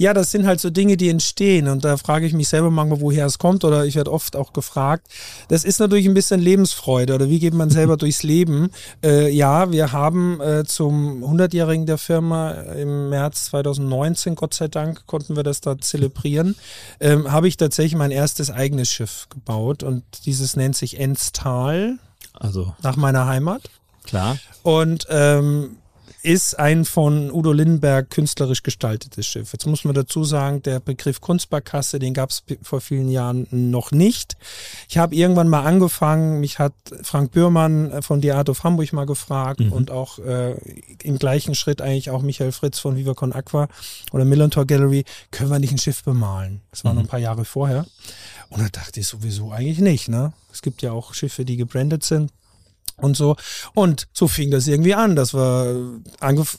[0.02, 1.68] Ja, das sind halt so Dinge, die entstehen.
[1.68, 3.64] Und da frage ich mich selber manchmal, woher es kommt.
[3.64, 5.06] Oder ich werde oft auch gefragt.
[5.48, 7.14] Das ist natürlich ein bisschen Lebensfreude.
[7.14, 8.72] Oder wie geht man selber durchs Leben?
[9.04, 15.06] Äh, ja, wir haben äh, zum 100-Jährigen der Firma im März 2019, Gott sei Dank,
[15.06, 16.56] konnten wir das da zelebrieren,
[17.00, 19.84] ähm, habe ich tatsächlich mein erstes eigenes Schiff gebaut.
[19.84, 22.00] Und dieses nennt sich Enstal.
[22.34, 22.74] Also.
[22.82, 23.70] Nach meiner Heimat.
[24.04, 24.40] Klar.
[24.64, 25.78] Und ähm,
[26.24, 29.52] ist ein von Udo Lindenberg künstlerisch gestaltetes Schiff.
[29.54, 33.92] Jetzt muss man dazu sagen, der Begriff Kunstbarkasse, den gab es vor vielen Jahren noch
[33.92, 34.38] nicht.
[34.88, 39.06] Ich habe irgendwann mal angefangen, mich hat Frank Bührmann äh, von Theater of Hamburg mal
[39.06, 39.72] gefragt mhm.
[39.72, 40.56] und auch äh,
[41.04, 43.68] im gleichen Schritt eigentlich auch Michael Fritz von Viva Con Aqua
[44.12, 46.62] oder Millantor Gallery, können wir nicht ein Schiff bemalen?
[46.72, 46.98] Das war mhm.
[46.98, 47.86] noch ein paar Jahre vorher.
[48.50, 50.10] Und da dachte ich sowieso eigentlich nicht.
[50.10, 50.34] Ne?
[50.52, 52.32] Es gibt ja auch Schiffe, die gebrandet sind.
[53.02, 53.36] Und so.
[53.74, 56.02] Und so fing das irgendwie an, dass wir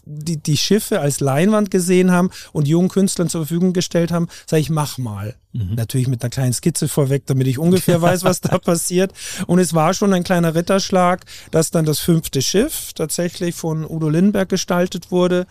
[0.05, 4.29] die, die Schiffe als Leinwand gesehen haben und jungen Künstlern zur Verfügung gestellt haben.
[4.47, 5.37] Sag ich, mach mal.
[5.53, 5.75] Mhm.
[5.75, 9.13] Natürlich mit einer kleinen Skizze vorweg, damit ich ungefähr weiß, was da passiert.
[9.47, 14.09] Und es war schon ein kleiner Ritterschlag, dass dann das fünfte Schiff tatsächlich von Udo
[14.09, 15.47] Lindenberg gestaltet wurde.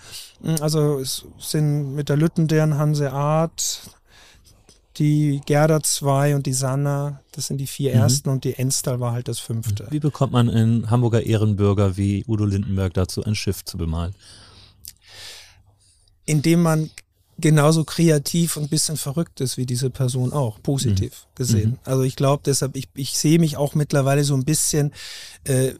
[0.59, 3.81] Also es sind mit der Lütten deren Hanse Art,
[5.01, 8.01] die Gerda 2 und die Sanna, das sind die vier mhm.
[8.01, 9.87] ersten und die Enstal war halt das fünfte.
[9.89, 14.13] Wie bekommt man einen Hamburger Ehrenbürger wie Udo Lindenberg dazu, ein Schiff zu bemalen?
[16.25, 16.91] Indem man
[17.39, 21.35] genauso kreativ und ein bisschen verrückt ist wie diese Person auch, positiv mhm.
[21.35, 21.69] gesehen.
[21.71, 21.79] Mhm.
[21.83, 24.93] Also ich glaube deshalb, ich, ich sehe mich auch mittlerweile so ein bisschen,
[25.45, 25.71] äh,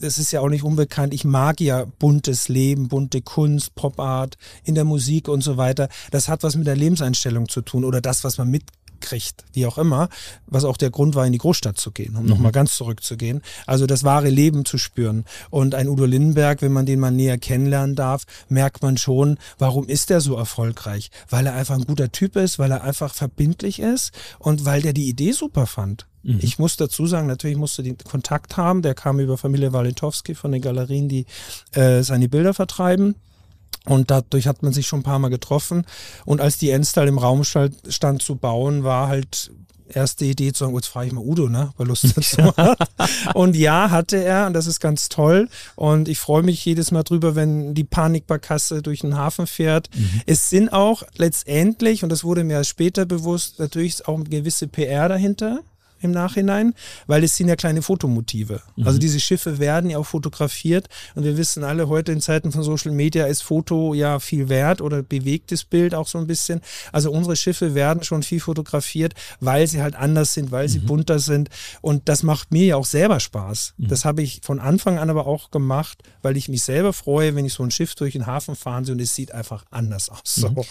[0.00, 4.74] das ist ja auch nicht unbekannt, ich mag ja buntes Leben, bunte Kunst, Popart in
[4.74, 5.88] der Musik und so weiter.
[6.10, 8.64] Das hat was mit der Lebenseinstellung zu tun oder das, was man mit
[9.00, 10.08] kriegt, wie auch immer,
[10.46, 12.28] was auch der Grund war, in die Großstadt zu gehen, um mhm.
[12.28, 13.42] nochmal ganz zurückzugehen.
[13.66, 15.24] Also das wahre Leben zu spüren.
[15.50, 19.86] Und ein Udo Lindenberg, wenn man den mal näher kennenlernen darf, merkt man schon, warum
[19.86, 21.10] ist er so erfolgreich?
[21.28, 24.92] Weil er einfach ein guter Typ ist, weil er einfach verbindlich ist und weil der
[24.92, 26.06] die Idee super fand.
[26.22, 26.40] Mhm.
[26.42, 28.82] Ich muss dazu sagen, natürlich musste den Kontakt haben.
[28.82, 31.26] Der kam über Familie Walentowski von den Galerien, die
[31.72, 33.14] äh, seine Bilder vertreiben.
[33.84, 35.84] Und dadurch hat man sich schon ein paar Mal getroffen.
[36.24, 39.50] Und als die Enstal im Raum stand zu bauen, war halt
[39.88, 42.78] erste Idee zu sagen, oh, jetzt frage ich mal Udo, ne, weil Lust dazu hat.
[43.34, 45.48] und ja, hatte er und das ist ganz toll.
[45.76, 49.88] Und ich freue mich jedes Mal drüber, wenn die Panikbarkasse durch den Hafen fährt.
[49.94, 50.22] Mhm.
[50.26, 55.08] Es sind auch letztendlich, und das wurde mir später bewusst, natürlich auch eine gewisse PR
[55.08, 55.60] dahinter
[56.00, 56.74] im Nachhinein,
[57.06, 58.60] weil es sind ja kleine Fotomotive.
[58.76, 58.86] Mhm.
[58.86, 62.62] Also diese Schiffe werden ja auch fotografiert und wir wissen alle heute in Zeiten von
[62.62, 66.60] Social Media ist Foto ja viel wert oder bewegtes Bild auch so ein bisschen.
[66.92, 70.86] Also unsere Schiffe werden schon viel fotografiert, weil sie halt anders sind, weil sie mhm.
[70.86, 71.48] bunter sind
[71.80, 73.74] und das macht mir ja auch selber Spaß.
[73.76, 73.88] Mhm.
[73.88, 77.44] Das habe ich von Anfang an aber auch gemacht, weil ich mich selber freue, wenn
[77.44, 80.20] ich so ein Schiff durch den Hafen fahren sehe und es sieht einfach anders aus.
[80.24, 80.64] So.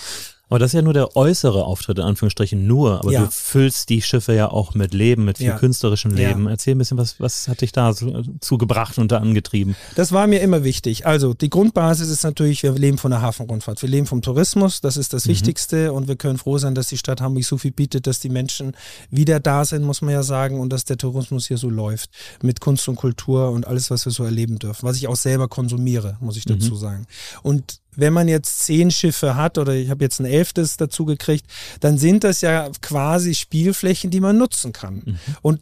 [0.47, 0.53] Mhm.
[0.53, 2.99] Aber das ist ja nur der äußere Auftritt, in Anführungsstrichen nur.
[2.99, 3.25] Aber ja.
[3.25, 5.57] du füllst die Schiffe ja auch mit Leben, mit viel ja.
[5.57, 6.45] künstlerischem Leben.
[6.45, 6.51] Ja.
[6.51, 9.75] Erzähl ein bisschen, was, was hat dich da so, zugebracht und da angetrieben?
[9.95, 11.05] Das war mir immer wichtig.
[11.05, 13.81] Also die Grundbasis ist natürlich, wir leben von der Hafenrundfahrt.
[13.81, 15.31] Wir leben vom Tourismus, das ist das mhm.
[15.31, 15.93] Wichtigste.
[15.93, 18.75] Und wir können froh sein, dass die Stadt Hamburg so viel bietet, dass die Menschen
[19.09, 20.59] wieder da sind, muss man ja sagen.
[20.59, 22.09] Und dass der Tourismus hier so läuft.
[22.41, 24.83] Mit Kunst und Kultur und alles, was wir so erleben dürfen.
[24.83, 26.77] Was ich auch selber konsumiere, muss ich dazu mhm.
[26.77, 27.07] sagen.
[27.43, 31.45] Und wenn man jetzt zehn Schiffe hat oder ich habe jetzt ein elftes dazu gekriegt,
[31.81, 35.01] dann sind das ja quasi Spielflächen, die man nutzen kann.
[35.03, 35.19] Mhm.
[35.41, 35.61] Und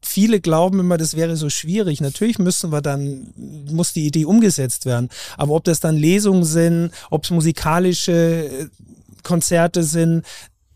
[0.00, 2.00] viele glauben immer, das wäre so schwierig.
[2.00, 3.32] Natürlich müssen wir dann,
[3.70, 5.08] muss die Idee umgesetzt werden.
[5.36, 8.68] Aber ob das dann Lesungen sind, ob es musikalische äh,
[9.24, 10.24] Konzerte sind,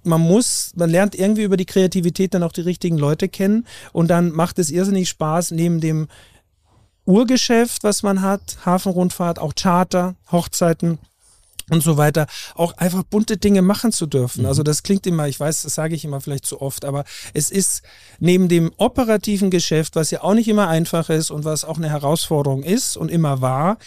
[0.02, 4.08] man muss, man lernt irgendwie über die Kreativität dann auch die richtigen Leute kennen und
[4.08, 6.06] dann macht es irrsinnig Spaß, neben dem
[7.06, 10.98] Urgeschäft, was man hat, Hafenrundfahrt, auch Charter, Hochzeiten
[11.70, 14.42] und so weiter, auch einfach bunte Dinge machen zu dürfen.
[14.42, 14.48] Mhm.
[14.48, 17.50] Also das klingt immer, ich weiß, das sage ich immer vielleicht zu oft, aber es
[17.50, 17.82] ist
[18.18, 21.90] neben dem operativen Geschäft, was ja auch nicht immer einfach ist und was auch eine
[21.90, 23.78] Herausforderung ist und immer war,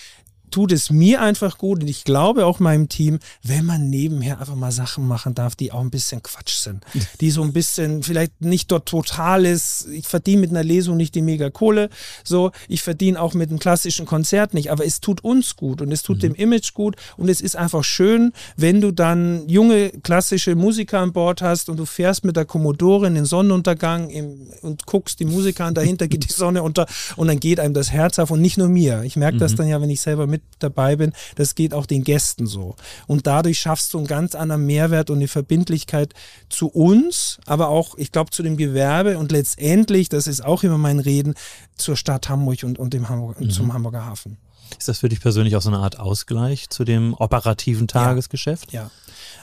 [0.49, 4.55] tut es mir einfach gut und ich glaube auch meinem Team, wenn man nebenher einfach
[4.55, 6.83] mal Sachen machen darf, die auch ein bisschen Quatsch sind.
[7.21, 9.88] Die so ein bisschen vielleicht nicht dort total ist.
[9.91, 11.89] Ich verdiene mit einer Lesung nicht die mega Kohle.
[12.23, 15.91] So, ich verdiene auch mit einem klassischen Konzert nicht, aber es tut uns gut und
[15.91, 16.21] es tut mhm.
[16.21, 21.13] dem Image gut und es ist einfach schön, wenn du dann junge klassische Musiker an
[21.13, 25.25] Bord hast und du fährst mit der Commodore in den Sonnenuntergang im, und guckst die
[25.25, 28.41] Musiker an, dahinter geht die Sonne unter und dann geht einem das Herz auf und
[28.41, 29.03] nicht nur mir.
[29.03, 29.39] Ich merke mhm.
[29.39, 32.47] das dann ja, wenn ich selber mit mit dabei bin, das geht auch den Gästen
[32.47, 32.75] so.
[33.08, 36.13] Und dadurch schaffst du einen ganz anderen Mehrwert und eine Verbindlichkeit
[36.49, 40.78] zu uns, aber auch, ich glaube, zu dem Gewerbe und letztendlich, das ist auch immer
[40.78, 41.36] mein Reden,
[41.75, 43.49] zur Stadt Hamburg und, und dem Hamburg, mhm.
[43.49, 44.38] zum Hamburger Hafen.
[44.78, 48.71] Ist das für dich persönlich auch so eine Art Ausgleich zu dem operativen Tagesgeschäft?
[48.71, 48.84] Ja.
[48.84, 48.91] ja.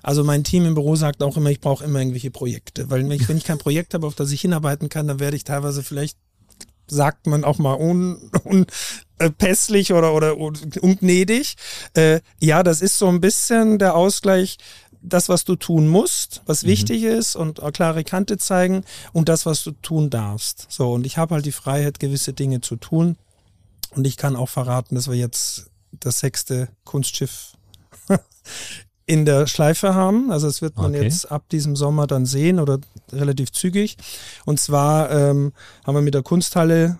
[0.02, 3.10] Also mein Team im Büro sagt auch immer, ich brauche immer irgendwelche Projekte, weil wenn
[3.10, 5.82] ich, wenn ich kein Projekt habe, auf das ich hinarbeiten kann, dann werde ich teilweise
[5.82, 6.16] vielleicht
[6.88, 8.66] sagt man auch mal un, un,
[9.18, 11.56] äh, pässlich oder, oder ungnädig.
[11.94, 14.58] Äh, ja, das ist so ein bisschen der Ausgleich
[15.02, 16.68] das, was du tun musst, was mhm.
[16.68, 20.66] wichtig ist und klare Kante zeigen und das, was du tun darfst.
[20.68, 23.16] So, und ich habe halt die Freiheit, gewisse Dinge zu tun.
[23.90, 27.52] Und ich kann auch verraten, dass wir jetzt das sechste Kunstschiff
[29.06, 30.30] in der Schleife haben.
[30.30, 31.04] Also es wird man okay.
[31.04, 32.80] jetzt ab diesem Sommer dann sehen oder
[33.12, 33.96] relativ zügig.
[34.44, 35.52] Und zwar ähm,
[35.86, 36.98] haben wir mit der Kunsthalle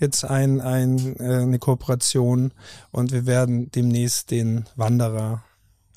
[0.00, 2.52] jetzt ein, ein, äh, eine Kooperation
[2.90, 5.42] und wir werden demnächst den Wanderer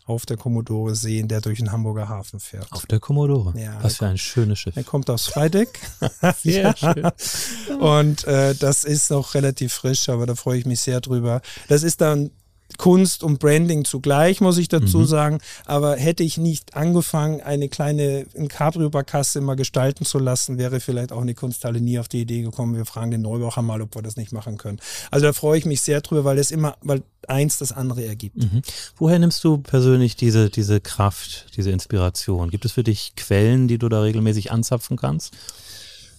[0.06, 2.72] auf der Commodore sehen, der durch den Hamburger Hafen fährt.
[2.72, 3.54] Auf der Commodore.
[3.58, 4.76] Ja, Was für ein schönes Schiff.
[4.76, 5.80] Er kommt aufs Freideck.
[6.44, 6.76] sehr ja.
[6.76, 7.80] schön.
[7.80, 11.42] Und äh, das ist noch relativ frisch, aber da freue ich mich sehr drüber.
[11.68, 12.32] Das ist dann
[12.78, 15.06] Kunst und Branding zugleich, muss ich dazu mhm.
[15.06, 15.38] sagen.
[15.66, 21.22] Aber hätte ich nicht angefangen, eine kleine Cabrio-Barkasse mal gestalten zu lassen, wäre vielleicht auch
[21.22, 22.76] eine Kunsthalle nie auf die Idee gekommen.
[22.76, 24.80] Wir fragen den Neubacher mal, ob wir das nicht machen können.
[25.10, 28.38] Also da freue ich mich sehr drüber, weil es immer, weil eins das andere ergibt.
[28.38, 28.62] Mhm.
[28.98, 32.50] Woher nimmst du persönlich diese, diese Kraft, diese Inspiration?
[32.50, 35.34] Gibt es für dich Quellen, die du da regelmäßig anzapfen kannst?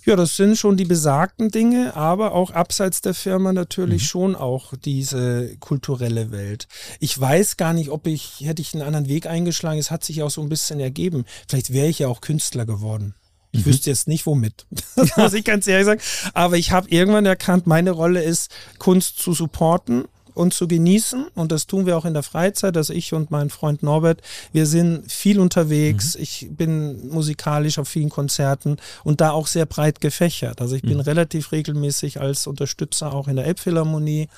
[0.05, 4.07] Ja, das sind schon die besagten Dinge, aber auch abseits der Firma natürlich mhm.
[4.07, 6.67] schon auch diese kulturelle Welt.
[6.99, 10.23] Ich weiß gar nicht, ob ich, hätte ich einen anderen Weg eingeschlagen, es hat sich
[10.23, 11.25] auch so ein bisschen ergeben.
[11.49, 13.15] Vielleicht wäre ich ja auch Künstler geworden.
[13.53, 13.71] Ich mhm.
[13.71, 14.67] wüsste jetzt nicht womit.
[14.97, 16.01] Das muss ich ganz ehrlich sagen.
[16.35, 21.27] Aber ich habe irgendwann erkannt, meine Rolle ist, Kunst zu supporten und zu genießen.
[21.35, 22.77] Und das tun wir auch in der Freizeit.
[22.77, 24.21] Also ich und mein Freund Norbert,
[24.53, 26.17] wir sind viel unterwegs.
[26.17, 26.23] Mhm.
[26.23, 30.61] Ich bin musikalisch auf vielen Konzerten und da auch sehr breit gefächert.
[30.61, 31.01] Also ich bin mhm.
[31.01, 34.29] relativ regelmäßig als Unterstützer auch in der Elbphilharmonie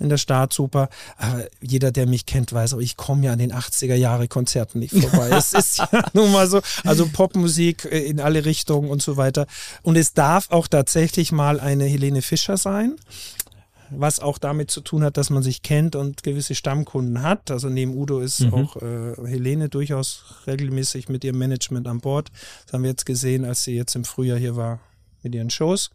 [0.00, 0.88] in der Staatsoper.
[1.18, 4.80] Aber jeder, der mich kennt, weiß auch, ich komme ja an den 80er Jahre Konzerten
[4.80, 5.28] nicht vorbei.
[5.36, 9.46] es ist ja nun mal so, also Popmusik äh, in alle Richtungen und so weiter.
[9.82, 12.96] Und es darf auch tatsächlich mal eine Helene Fischer sein
[13.90, 17.50] was auch damit zu tun hat, dass man sich kennt und gewisse Stammkunden hat.
[17.50, 18.54] Also neben Udo ist mhm.
[18.54, 22.30] auch äh, Helene durchaus regelmäßig mit ihrem Management an Bord.
[22.64, 24.80] Das haben wir jetzt gesehen, als sie jetzt im Frühjahr hier war
[25.22, 25.90] mit ihren Shows.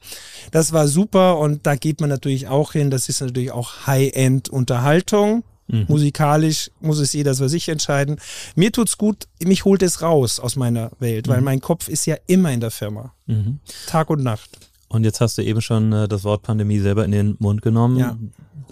[0.51, 2.91] Das war super und da geht man natürlich auch hin.
[2.91, 5.43] Das ist natürlich auch High-End-Unterhaltung.
[5.67, 5.85] Mhm.
[5.87, 8.17] Musikalisch muss es jeder für sich entscheiden.
[8.55, 11.31] Mir tut's gut, mich holt es raus aus meiner Welt, mhm.
[11.31, 13.13] weil mein Kopf ist ja immer in der Firma.
[13.25, 13.59] Mhm.
[13.87, 14.49] Tag und Nacht.
[14.87, 17.97] Und jetzt hast du eben schon äh, das Wort Pandemie selber in den Mund genommen.
[17.97, 18.17] Ja.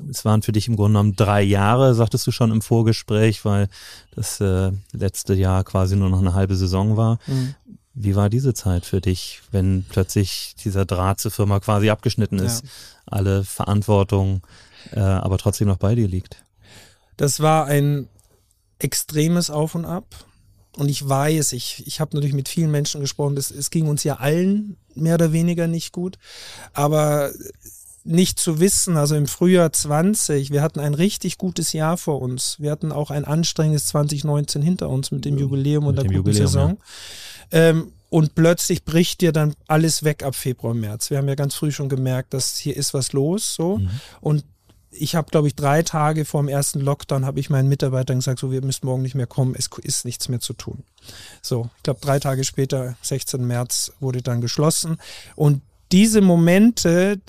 [0.10, 3.68] Es waren für dich im Grunde genommen drei Jahre, sagtest du schon im Vorgespräch, weil
[4.16, 7.20] das äh, letzte Jahr quasi nur noch eine halbe Saison war.
[7.28, 7.56] Mhm.
[7.96, 12.64] Wie war diese Zeit für dich, wenn plötzlich dieser Draht zur Firma quasi abgeschnitten ist,
[12.64, 12.70] ja.
[13.06, 14.42] alle Verantwortung
[14.92, 16.44] äh, aber trotzdem noch bei dir liegt?
[17.18, 18.08] Das war ein
[18.80, 20.06] extremes Auf und Ab.
[20.76, 24.04] Und ich weiß, ich, ich habe natürlich mit vielen Menschen gesprochen, das, es ging uns
[24.04, 26.18] ja allen mehr oder weniger nicht gut.
[26.74, 27.32] Aber
[28.04, 32.58] nicht zu wissen, also im Frühjahr 20, wir hatten ein richtig gutes Jahr vor uns.
[32.60, 36.48] Wir hatten auch ein anstrengendes 2019 hinter uns mit dem Jubiläum und der guten Jubiläum,
[36.48, 36.78] Saison.
[37.52, 37.70] Ja.
[37.70, 41.10] Ähm, und plötzlich bricht dir dann alles weg ab Februar, März.
[41.10, 43.78] Wir haben ja ganz früh schon gemerkt, dass hier ist was los, so.
[43.78, 43.90] Mhm.
[44.22, 44.46] Und
[44.98, 48.40] ich habe, glaube ich, drei Tage vor dem ersten Lockdown habe ich meinen Mitarbeitern gesagt,
[48.40, 50.84] so, wir müssen morgen nicht mehr kommen, es ist nichts mehr zu tun.
[51.42, 53.46] So, ich glaube, drei Tage später, 16.
[53.46, 54.98] März, wurde dann geschlossen.
[55.36, 57.20] Und diese Momente,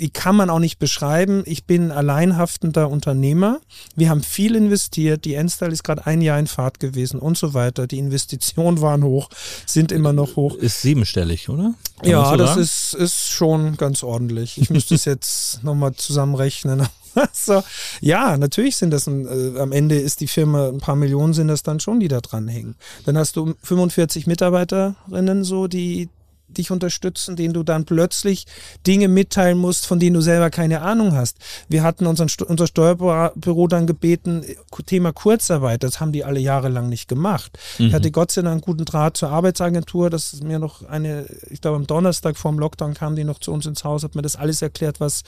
[0.00, 1.42] die kann man auch nicht beschreiben.
[1.46, 3.60] Ich bin alleinhaftender Unternehmer.
[3.96, 5.24] Wir haben viel investiert.
[5.24, 7.86] Die Enstyle ist gerade ein Jahr in Fahrt gewesen und so weiter.
[7.86, 9.28] Die Investitionen waren hoch,
[9.66, 10.54] sind immer noch hoch.
[10.54, 11.74] Ist siebenstellig, oder?
[12.00, 14.60] Kann ja, so das ist, ist schon ganz ordentlich.
[14.60, 16.86] Ich müsste es jetzt nochmal zusammenrechnen.
[17.32, 17.62] so,
[18.00, 21.48] ja, natürlich sind das, ein, äh, am Ende ist die Firma, ein paar Millionen sind
[21.48, 22.76] das dann schon, die da dran hängen.
[23.04, 26.08] Dann hast du 45 Mitarbeiterinnen so, die
[26.48, 28.46] dich unterstützen, denen du dann plötzlich
[28.86, 31.38] Dinge mitteilen musst, von denen du selber keine Ahnung hast.
[31.68, 34.44] Wir hatten unseren, unser Steuerbüro dann gebeten,
[34.86, 37.58] Thema Kurzarbeit, das haben die alle Jahre lang nicht gemacht.
[37.78, 37.86] Mhm.
[37.86, 41.26] Ich hatte Gott sei Dank einen guten Draht zur Arbeitsagentur, das ist mir noch eine,
[41.50, 44.14] ich glaube am Donnerstag vor dem Lockdown kam die noch zu uns ins Haus, hat
[44.14, 45.22] mir das alles erklärt, was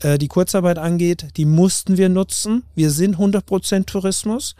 [0.00, 1.28] äh, die Kurzarbeit angeht.
[1.36, 2.64] Die mussten wir nutzen.
[2.74, 4.54] Wir sind 100% Tourismus.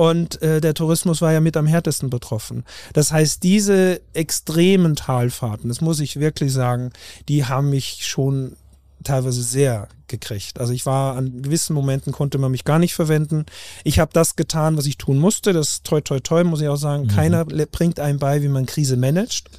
[0.00, 2.64] Und äh, der Tourismus war ja mit am härtesten betroffen.
[2.94, 6.90] Das heißt, diese extremen Talfahrten, das muss ich wirklich sagen,
[7.28, 8.56] die haben mich schon
[9.04, 10.58] teilweise sehr gekriegt.
[10.58, 13.44] Also ich war an gewissen Momenten konnte man mich gar nicht verwenden.
[13.84, 15.52] Ich habe das getan, was ich tun musste.
[15.52, 17.02] Das toi toi toi muss ich auch sagen.
[17.02, 17.08] Mhm.
[17.08, 19.50] Keiner bringt einem bei, wie man Krise managt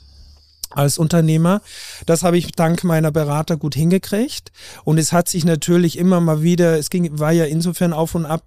[0.72, 1.62] als Unternehmer.
[2.08, 4.52] Das habe ich dank meiner Berater gut hingekriegt.
[4.86, 8.26] Und es hat sich natürlich immer mal wieder, es ging, war ja insofern auf und
[8.26, 8.44] ab,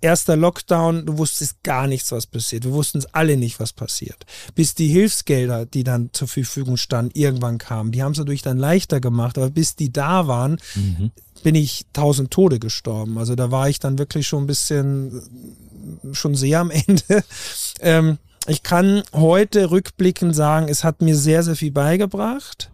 [0.00, 2.64] erster Lockdown, du wusstest gar nichts, was passiert.
[2.64, 4.24] Wir wussten es alle nicht, was passiert.
[4.54, 7.92] Bis die Hilfsgelder, die dann zur Verfügung standen, irgendwann kamen.
[7.92, 11.10] Die haben es natürlich dann leichter gemacht, aber bis die da waren, mhm.
[11.42, 13.18] bin ich tausend Tode gestorben.
[13.18, 15.22] Also da war ich dann wirklich schon ein bisschen,
[16.12, 17.24] schon sehr am Ende.
[17.80, 22.70] Ähm, ich kann heute rückblickend sagen, es hat mir sehr, sehr viel beigebracht.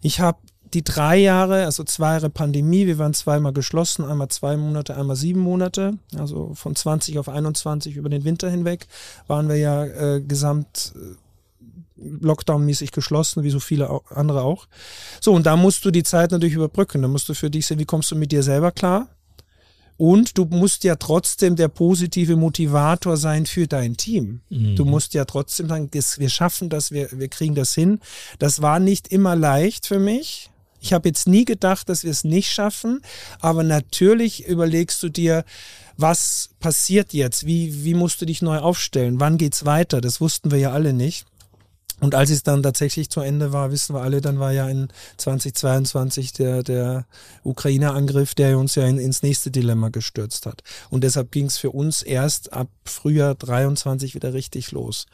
[0.00, 0.38] Ich habe
[0.74, 5.16] die drei Jahre, also zwei Jahre Pandemie, wir waren zweimal geschlossen, einmal zwei Monate, einmal
[5.16, 8.86] sieben Monate, also von 20 auf 21 über den Winter hinweg
[9.26, 11.14] waren wir ja äh, gesamt äh,
[11.96, 14.66] Lockdown-mäßig geschlossen, wie so viele andere auch.
[15.20, 17.00] So, und da musst du die Zeit natürlich überbrücken.
[17.00, 19.08] Da musst du für dich sehen, wie kommst du mit dir selber klar?
[19.96, 24.40] Und du musst ja trotzdem der positive Motivator sein für dein Team.
[24.50, 24.74] Mhm.
[24.74, 28.00] Du musst ja trotzdem sagen, wir schaffen das, wir, wir kriegen das hin.
[28.40, 30.50] Das war nicht immer leicht für mich.
[30.84, 33.00] Ich habe jetzt nie gedacht, dass wir es nicht schaffen,
[33.40, 35.46] aber natürlich überlegst du dir,
[35.96, 37.46] was passiert jetzt?
[37.46, 39.18] Wie, wie musst du dich neu aufstellen?
[39.18, 40.02] Wann geht's weiter?
[40.02, 41.24] Das wussten wir ja alle nicht.
[42.00, 44.88] Und als es dann tatsächlich zu Ende war, wissen wir alle, dann war ja in
[45.16, 47.06] 2022 der, der
[47.44, 50.62] Ukraine-Angriff, der uns ja in, ins nächste Dilemma gestürzt hat.
[50.90, 55.06] Und deshalb ging es für uns erst ab Frühjahr 23 wieder richtig los.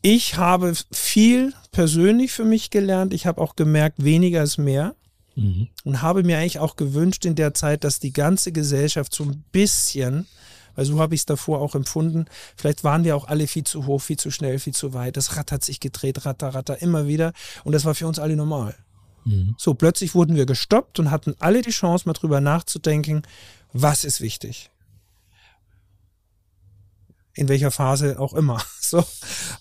[0.00, 3.12] Ich habe viel persönlich für mich gelernt.
[3.12, 4.94] Ich habe auch gemerkt, weniger ist mehr.
[5.34, 5.68] Mhm.
[5.84, 9.44] Und habe mir eigentlich auch gewünscht in der Zeit, dass die ganze Gesellschaft so ein
[9.52, 10.26] bisschen
[10.74, 12.24] weil so habe ich es davor auch empfunden.
[12.56, 15.18] Vielleicht waren wir auch alle viel zu hoch, viel zu schnell, viel zu weit.
[15.18, 17.34] Das Rad hat sich gedreht, ratter, ratter, immer wieder.
[17.64, 18.74] Und das war für uns alle normal.
[19.26, 19.54] Mhm.
[19.58, 23.20] So, plötzlich wurden wir gestoppt und hatten alle die Chance, mal drüber nachzudenken,
[23.74, 24.70] was ist wichtig
[27.34, 28.62] in welcher Phase auch immer.
[28.92, 29.02] So.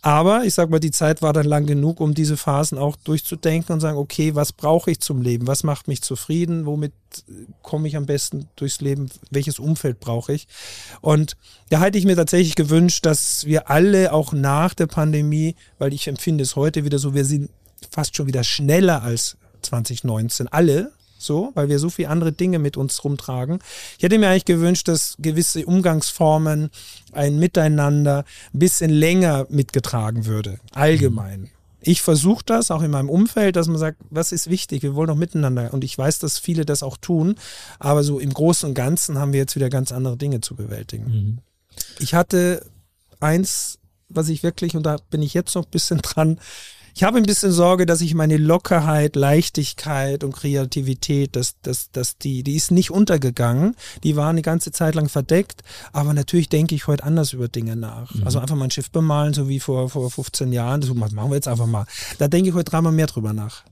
[0.02, 3.72] Aber ich sag mal, die Zeit war dann lang genug, um diese Phasen auch durchzudenken
[3.72, 5.48] und sagen, okay, was brauche ich zum Leben?
[5.48, 6.66] Was macht mich zufrieden?
[6.66, 6.92] Womit
[7.62, 9.10] komme ich am besten durchs Leben?
[9.30, 10.50] Welches Umfeld brauche ich?
[11.00, 11.38] Und
[11.70, 16.10] da hätte ich mir tatsächlich gewünscht, dass wir alle auch nach der Pandemie, weil ich
[16.10, 17.50] empfinde es heute wieder so, wir sind
[17.90, 20.50] fast schon wieder schneller als 2019.
[20.50, 23.60] Alle, so, weil wir so viele andere Dinge mit uns rumtragen.
[23.98, 26.70] Ich hätte mir eigentlich gewünscht, dass gewisse Umgangsformen,
[27.14, 31.50] ein Miteinander ein bisschen länger mitgetragen würde, allgemein.
[31.84, 34.84] Ich versuche das auch in meinem Umfeld, dass man sagt, was ist wichtig?
[34.84, 35.74] Wir wollen doch miteinander.
[35.74, 37.36] Und ich weiß, dass viele das auch tun.
[37.80, 41.06] Aber so im Großen und Ganzen haben wir jetzt wieder ganz andere Dinge zu bewältigen.
[41.06, 41.38] Mhm.
[41.98, 42.64] Ich hatte
[43.20, 43.80] eins,
[44.10, 46.40] was ich wirklich, und da bin ich jetzt noch ein bisschen dran,
[46.94, 52.18] ich habe ein bisschen Sorge, dass ich meine Lockerheit, Leichtigkeit und Kreativität, dass, dass, dass
[52.18, 53.76] die, die ist nicht untergegangen.
[54.04, 55.64] Die war eine ganze Zeit lang verdeckt.
[55.94, 58.14] Aber natürlich denke ich heute anders über Dinge nach.
[58.14, 58.24] Mhm.
[58.26, 60.82] Also einfach mal ein Schiff bemalen, so wie vor, vor 15 Jahren.
[60.82, 61.86] Das machen wir jetzt einfach mal.
[62.18, 63.64] Da denke ich heute dreimal mehr drüber nach.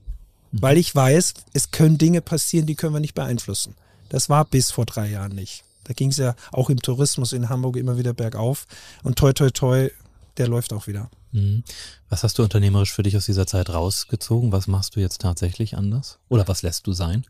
[0.52, 0.62] Mhm.
[0.62, 3.74] Weil ich weiß, es können Dinge passieren, die können wir nicht beeinflussen.
[4.08, 5.64] Das war bis vor drei Jahren nicht.
[5.84, 8.66] Da ging es ja auch im Tourismus in Hamburg immer wieder bergauf.
[9.02, 9.88] Und toi, toi, toi,
[10.36, 11.10] der läuft auch wieder.
[11.32, 11.62] Mhm.
[12.08, 14.52] Was hast du unternehmerisch für dich aus dieser Zeit rausgezogen?
[14.52, 16.18] Was machst du jetzt tatsächlich anders?
[16.28, 17.24] Oder was lässt du sein?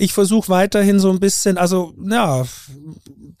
[0.00, 2.44] Ich versuche weiterhin so ein bisschen, also ja,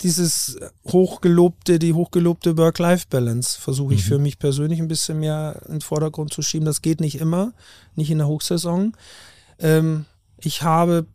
[0.00, 4.08] dieses hochgelobte, die hochgelobte Work-Life-Balance versuche ich mhm.
[4.08, 6.66] für mich persönlich ein bisschen mehr in den Vordergrund zu schieben.
[6.66, 7.52] Das geht nicht immer,
[7.94, 8.96] nicht in der Hochsaison.
[9.60, 10.06] Ähm,
[10.40, 11.06] ich habe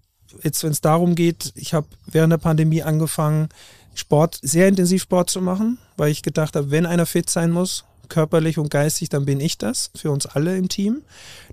[0.42, 3.50] jetzt, wenn es darum geht, ich habe während der Pandemie angefangen,
[3.94, 7.86] Sport, sehr intensiv Sport zu machen, weil ich gedacht habe, wenn einer fit sein muss,
[8.10, 11.02] körperlich und geistig, dann bin ich das für uns alle im Team.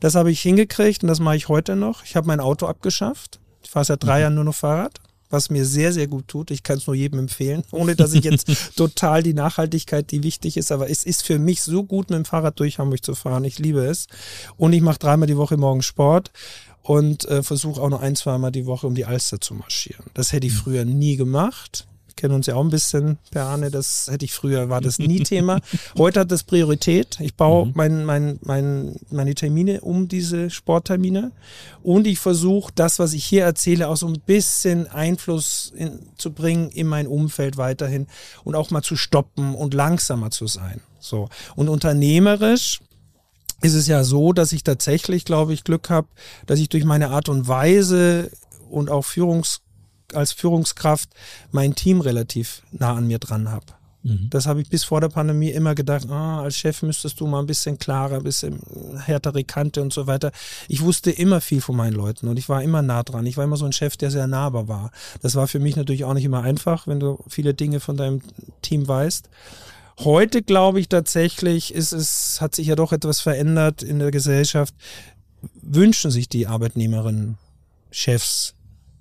[0.01, 2.05] Das habe ich hingekriegt und das mache ich heute noch.
[2.05, 3.41] Ich habe mein Auto abgeschafft.
[3.63, 4.21] Ich fahre seit drei mhm.
[4.23, 5.01] Jahren nur noch Fahrrad,
[5.31, 6.51] was mir sehr, sehr gut tut.
[6.51, 10.57] Ich kann es nur jedem empfehlen, ohne dass ich jetzt total die Nachhaltigkeit, die wichtig
[10.57, 13.45] ist, aber es ist für mich so gut, mit dem Fahrrad durch Hamburg zu fahren.
[13.45, 14.07] Ich liebe es.
[14.57, 16.31] Und ich mache dreimal die Woche morgen Sport
[16.83, 20.07] und äh, versuche auch noch ein, zweimal die Woche um die Alster zu marschieren.
[20.15, 20.59] Das hätte ich mhm.
[20.59, 21.87] früher nie gemacht
[22.21, 25.23] kennen uns ja auch ein bisschen, Per Arne, das hätte ich früher, war das nie
[25.23, 25.61] Thema.
[25.97, 27.19] Heute hat das Priorität.
[27.21, 27.73] Ich baue mhm.
[27.75, 31.33] mein, mein, mein, meine Termine um diese Sporttermine
[31.83, 36.33] und ich versuche das, was ich hier erzähle, auch so ein bisschen Einfluss in, zu
[36.33, 38.07] bringen in mein Umfeld weiterhin
[38.45, 40.83] und auch mal zu stoppen und langsamer zu sein.
[40.99, 41.29] So.
[41.57, 42.81] Und unternehmerisch
[43.63, 46.09] ist es ja so, dass ich tatsächlich, glaube ich, Glück habe,
[46.47, 48.31] dass ich durch meine Art und Weise
[48.69, 49.63] und auch Führungs
[50.15, 51.11] als Führungskraft
[51.51, 53.67] mein Team relativ nah an mir dran habe.
[54.03, 54.29] Mhm.
[54.31, 57.41] Das habe ich bis vor der Pandemie immer gedacht, ah, als Chef müsstest du mal
[57.41, 58.61] ein bisschen klarer, ein bisschen
[58.99, 60.33] härtere Kante und so weiter.
[60.69, 63.27] Ich wusste immer viel von meinen Leuten und ich war immer nah dran.
[63.27, 64.91] Ich war immer so ein Chef, der sehr nahbar war.
[65.23, 68.23] Das war für mich natürlich auch nicht immer einfach, wenn du viele Dinge von deinem
[68.63, 69.29] Team weißt.
[69.99, 74.75] Heute glaube ich tatsächlich, ist es, hat sich ja doch etwas verändert in der Gesellschaft.
[75.61, 77.37] Wünschen sich die Arbeitnehmerinnen,
[77.91, 78.55] Chefs,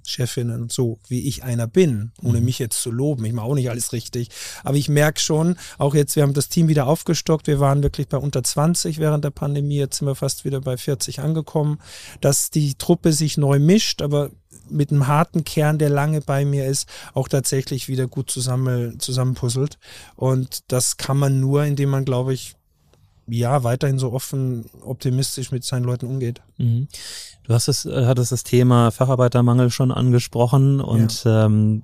[0.09, 3.25] Chefinnen, so wie ich einer bin, ohne mich jetzt zu loben.
[3.25, 4.29] Ich mache auch nicht alles richtig.
[4.63, 7.47] Aber ich merke schon, auch jetzt, wir haben das Team wieder aufgestockt.
[7.47, 9.77] Wir waren wirklich bei unter 20 während der Pandemie.
[9.77, 11.79] Jetzt sind wir fast wieder bei 40 angekommen,
[12.21, 14.31] dass die Truppe sich neu mischt, aber
[14.69, 19.77] mit einem harten Kern, der lange bei mir ist, auch tatsächlich wieder gut zusammen, zusammenpuzzelt.
[20.15, 22.55] Und das kann man nur, indem man, glaube ich,
[23.29, 26.41] ja, weiterhin so offen, optimistisch mit seinen Leuten umgeht.
[26.57, 26.87] Mhm.
[27.43, 31.45] Du hast es, äh, hattest das Thema Facharbeitermangel schon angesprochen und ja.
[31.45, 31.83] ähm,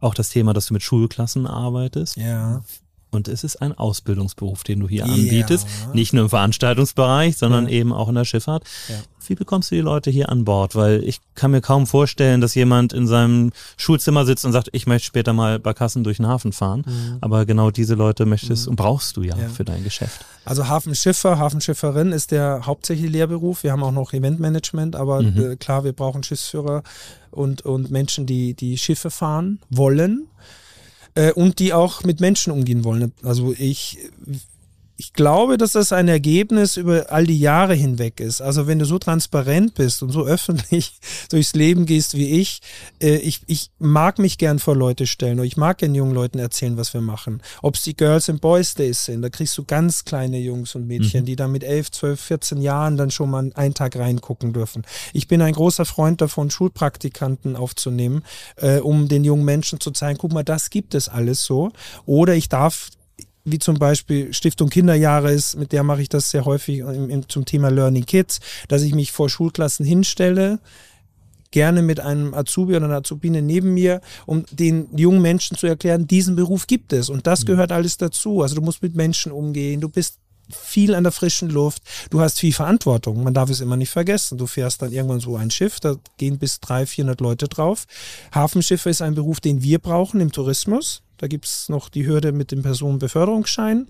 [0.00, 2.16] auch das Thema, dass du mit Schulklassen arbeitest.
[2.16, 2.62] Ja.
[3.10, 5.12] Und es ist ein Ausbildungsberuf, den du hier ja.
[5.12, 5.66] anbietest.
[5.92, 7.72] Nicht nur im Veranstaltungsbereich, sondern ja.
[7.72, 8.64] eben auch in der Schifffahrt.
[8.88, 8.96] Ja.
[9.26, 10.74] Wie bekommst du die Leute hier an Bord?
[10.74, 14.86] Weil ich kann mir kaum vorstellen, dass jemand in seinem Schulzimmer sitzt und sagt, ich
[14.86, 16.84] möchte später mal bei Kassen durch den Hafen fahren.
[16.86, 17.18] Mhm.
[17.20, 18.70] Aber genau diese Leute möchtest mhm.
[18.70, 20.24] und brauchst du ja, für dein Geschäft.
[20.44, 23.62] Also Hafenschiffer, Hafenschifferin ist der hauptsächliche Lehrberuf.
[23.62, 25.52] Wir haben auch noch Eventmanagement, aber mhm.
[25.52, 26.82] äh, klar, wir brauchen Schiffsführer
[27.30, 30.26] und, und Menschen, die die Schiffe fahren wollen
[31.34, 33.12] und die auch mit Menschen umgehen wollen.
[33.22, 33.98] Also ich
[35.00, 38.42] ich glaube, dass das ein Ergebnis über all die Jahre hinweg ist.
[38.42, 42.60] Also wenn du so transparent bist und so öffentlich durchs Leben gehst wie ich,
[43.00, 46.38] äh, ich, ich mag mich gern vor Leute stellen oder ich mag gern jungen Leuten
[46.38, 47.40] erzählen, was wir machen.
[47.62, 50.86] Ob es die Girls and Boys Days sind, da kriegst du ganz kleine Jungs und
[50.86, 51.26] Mädchen, mhm.
[51.26, 54.82] die dann mit 11, 12, 14 Jahren dann schon mal einen Tag reingucken dürfen.
[55.14, 58.22] Ich bin ein großer Freund davon, Schulpraktikanten aufzunehmen,
[58.56, 61.70] äh, um den jungen Menschen zu zeigen, guck mal, das gibt es alles so.
[62.04, 62.90] Oder ich darf
[63.44, 66.82] wie zum Beispiel Stiftung Kinderjahre ist, mit der mache ich das sehr häufig
[67.28, 70.60] zum Thema Learning Kids, dass ich mich vor Schulklassen hinstelle,
[71.50, 76.06] gerne mit einem Azubi oder einer Azubine neben mir, um den jungen Menschen zu erklären,
[76.06, 77.46] diesen Beruf gibt es und das mhm.
[77.46, 78.42] gehört alles dazu.
[78.42, 80.18] Also du musst mit Menschen umgehen, du bist
[80.52, 84.38] viel an der frischen Luft, du hast viel Verantwortung, man darf es immer nicht vergessen.
[84.38, 87.86] Du fährst dann irgendwann so ein Schiff, da gehen bis 300, 400 Leute drauf.
[88.32, 91.02] Hafenschiffe ist ein Beruf, den wir brauchen im Tourismus.
[91.20, 93.88] Da gibt es noch die Hürde mit dem Personenbeförderungsschein.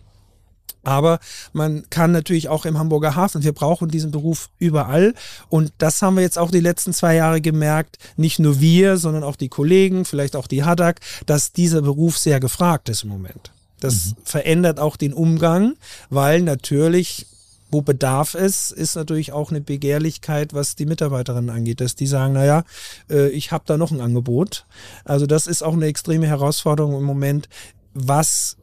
[0.82, 1.20] Aber
[1.52, 5.14] man kann natürlich auch im Hamburger Hafen, wir brauchen diesen Beruf überall.
[5.48, 9.22] Und das haben wir jetzt auch die letzten zwei Jahre gemerkt, nicht nur wir, sondern
[9.22, 13.52] auch die Kollegen, vielleicht auch die Hadak, dass dieser Beruf sehr gefragt ist im Moment.
[13.78, 14.14] Das mhm.
[14.24, 15.74] verändert auch den Umgang,
[16.08, 17.26] weil natürlich
[17.70, 22.34] wo Bedarf ist, ist natürlich auch eine Begehrlichkeit, was die Mitarbeiterinnen angeht, dass die sagen,
[22.34, 22.64] naja,
[23.08, 24.66] äh, ich habe da noch ein Angebot.
[25.04, 27.48] Also das ist auch eine extreme Herausforderung im Moment.
[27.94, 28.56] Was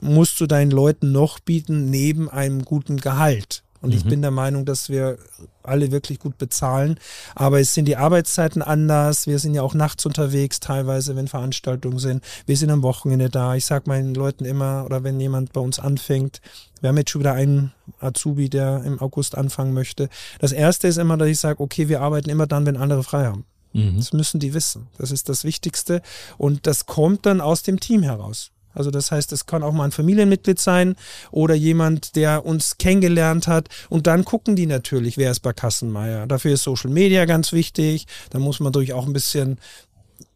[0.00, 3.64] musst du deinen Leuten noch bieten neben einem guten Gehalt?
[3.84, 3.96] Und mhm.
[3.98, 5.18] ich bin der Meinung, dass wir
[5.62, 6.98] alle wirklich gut bezahlen.
[7.34, 9.26] Aber es sind die Arbeitszeiten anders.
[9.26, 12.24] Wir sind ja auch nachts unterwegs, teilweise, wenn Veranstaltungen sind.
[12.46, 13.54] Wir sind am Wochenende da.
[13.54, 16.40] Ich sage meinen Leuten immer, oder wenn jemand bei uns anfängt,
[16.84, 20.10] wir haben jetzt schon wieder einen Azubi, der im August anfangen möchte.
[20.38, 23.24] Das erste ist immer, dass ich sage, okay, wir arbeiten immer dann, wenn andere frei
[23.24, 23.46] haben.
[23.72, 23.96] Mhm.
[23.96, 24.88] Das müssen die wissen.
[24.98, 26.02] Das ist das Wichtigste.
[26.36, 28.50] Und das kommt dann aus dem Team heraus.
[28.74, 30.94] Also das heißt, es kann auch mal ein Familienmitglied sein
[31.30, 33.70] oder jemand, der uns kennengelernt hat.
[33.88, 36.26] Und dann gucken die natürlich, wer ist bei Kassenmeier.
[36.26, 38.06] Dafür ist Social Media ganz wichtig.
[38.28, 39.58] Da muss man durch auch ein bisschen,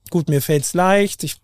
[0.09, 1.25] gut, mir fällt's leicht.
[1.25, 1.43] Ich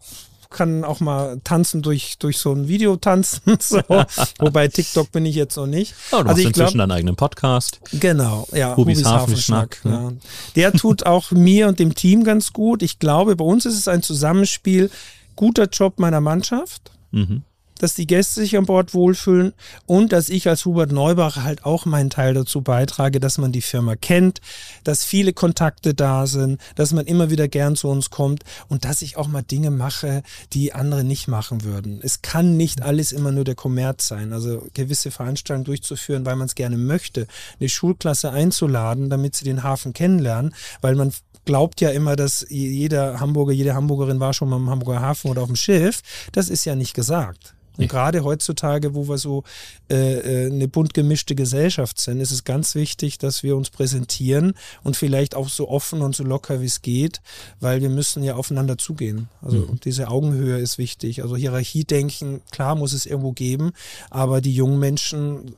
[0.55, 3.41] kann auch mal tanzen durch, durch so ein Video tanzen.
[3.65, 3.81] So.
[4.39, 5.95] Wobei TikTok bin ich jetzt noch nicht.
[6.13, 7.81] Oh, du also ich inzwischen deinen eigenen Podcast.
[7.93, 8.77] Genau, ja.
[8.77, 9.79] Hubis, Hubis Hafenschnack.
[9.85, 10.17] Hafenschnack ne?
[10.17, 10.29] ja.
[10.57, 12.83] Der tut auch mir und dem Team ganz gut.
[12.83, 14.91] Ich glaube, bei uns ist es ein Zusammenspiel
[15.37, 17.43] guter Job meiner Mannschaft, mhm.
[17.79, 19.53] Dass die Gäste sich an Bord wohlfühlen
[19.87, 23.63] und dass ich als Hubert Neubach halt auch meinen Teil dazu beitrage, dass man die
[23.63, 24.41] Firma kennt,
[24.85, 29.03] dass viele Kontakte da sind, dass man immer wieder gern zu uns kommt und dass
[29.03, 30.23] ich auch mal Dinge mache,
[30.53, 32.01] die andere nicht machen würden.
[32.03, 36.47] Es kann nicht alles immer nur der Kommerz sein, also gewisse Veranstaltungen durchzuführen, weil man
[36.47, 37.27] es gerne möchte,
[37.59, 41.13] eine Schulklasse einzuladen, damit sie den Hafen kennenlernen, weil man
[41.45, 45.43] glaubt ja immer, dass jeder Hamburger, jede Hamburgerin war schon mal im Hamburger Hafen oder
[45.43, 46.01] auf dem Schiff.
[46.33, 47.54] Das ist ja nicht gesagt.
[47.77, 49.43] Und gerade heutzutage, wo wir so
[49.91, 54.55] äh, äh, eine bunt gemischte Gesellschaft sind, ist es ganz wichtig, dass wir uns präsentieren
[54.83, 57.21] und vielleicht auch so offen und so locker wie es geht,
[57.61, 59.29] weil wir müssen ja aufeinander zugehen.
[59.43, 59.81] Also mhm.
[59.85, 61.23] diese Augenhöhe ist wichtig.
[61.23, 63.73] Also Hierarchiedenken, klar muss es irgendwo geben,
[64.11, 65.55] aber die jungen Menschen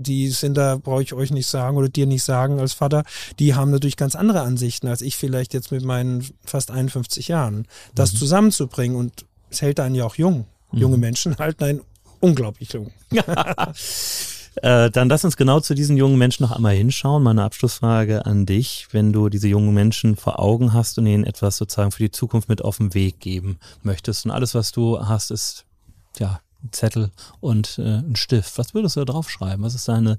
[0.00, 3.02] die sind da, brauche ich euch nicht sagen oder dir nicht sagen als Vater,
[3.40, 7.66] die haben natürlich ganz andere Ansichten als ich vielleicht jetzt mit meinen fast 51 Jahren.
[7.94, 8.18] Das mhm.
[8.18, 10.46] zusammenzubringen und es hält einen ja auch jung.
[10.72, 10.78] Mhm.
[10.78, 11.80] Junge Menschen halten einen
[12.20, 12.92] unglaublich jung.
[14.62, 17.22] Äh, dann lass uns genau zu diesen jungen Menschen noch einmal hinschauen.
[17.22, 21.58] Meine Abschlussfrage an dich, wenn du diese jungen Menschen vor Augen hast und ihnen etwas
[21.58, 24.24] sozusagen für die Zukunft mit auf den Weg geben möchtest.
[24.24, 25.64] Und alles, was du hast, ist
[26.18, 26.40] ja
[26.72, 27.10] Zettel
[27.40, 28.58] und äh, ein Stift.
[28.58, 29.64] Was würdest du da draufschreiben?
[29.64, 30.18] Was ist deine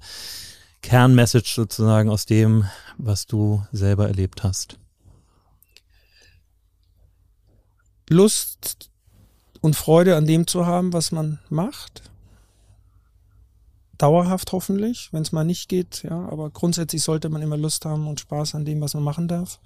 [0.81, 2.65] Kernmessage sozusagen aus dem,
[2.97, 4.79] was du selber erlebt hast?
[8.09, 8.88] Lust
[9.61, 12.03] und Freude an dem zu haben, was man macht.
[13.97, 18.07] Dauerhaft hoffentlich, wenn es mal nicht geht, ja, aber grundsätzlich sollte man immer Lust haben
[18.07, 19.59] und Spaß an dem, was man machen darf.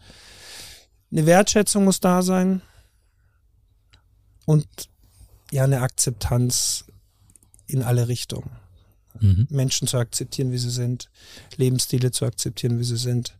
[1.12, 2.64] Eine Wertschätzung muss da sein
[4.46, 4.66] und
[5.52, 6.86] ja eine Akzeptanz
[7.68, 8.50] in alle Richtungen.
[9.20, 9.48] Mhm.
[9.52, 11.10] Menschen zu akzeptieren, wie sie sind,
[11.56, 13.38] Lebensstile zu akzeptieren, wie sie sind.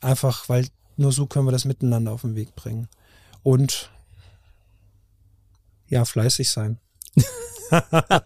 [0.00, 2.88] Einfach, weil nur so können wir das miteinander auf den Weg bringen.
[3.44, 3.90] Und
[5.88, 6.78] ja, fleißig sein.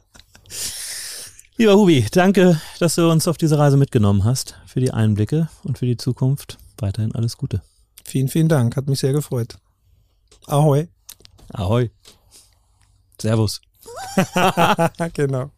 [1.57, 5.79] Lieber Hubi, danke, dass du uns auf diese Reise mitgenommen hast, für die Einblicke und
[5.79, 6.59] für die Zukunft.
[6.79, 7.63] Weiterhin alles Gute.
[8.05, 8.77] Vielen, vielen Dank.
[8.77, 9.59] Hat mich sehr gefreut.
[10.47, 10.89] Ahoi.
[11.53, 11.91] Ahoi.
[13.21, 13.61] Servus.
[15.15, 15.51] genau.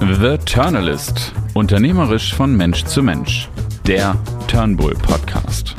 [0.00, 1.32] The Turnalist.
[1.54, 3.48] Unternehmerisch von Mensch zu Mensch.
[3.86, 4.16] Der
[4.46, 5.74] Turnbull Podcast.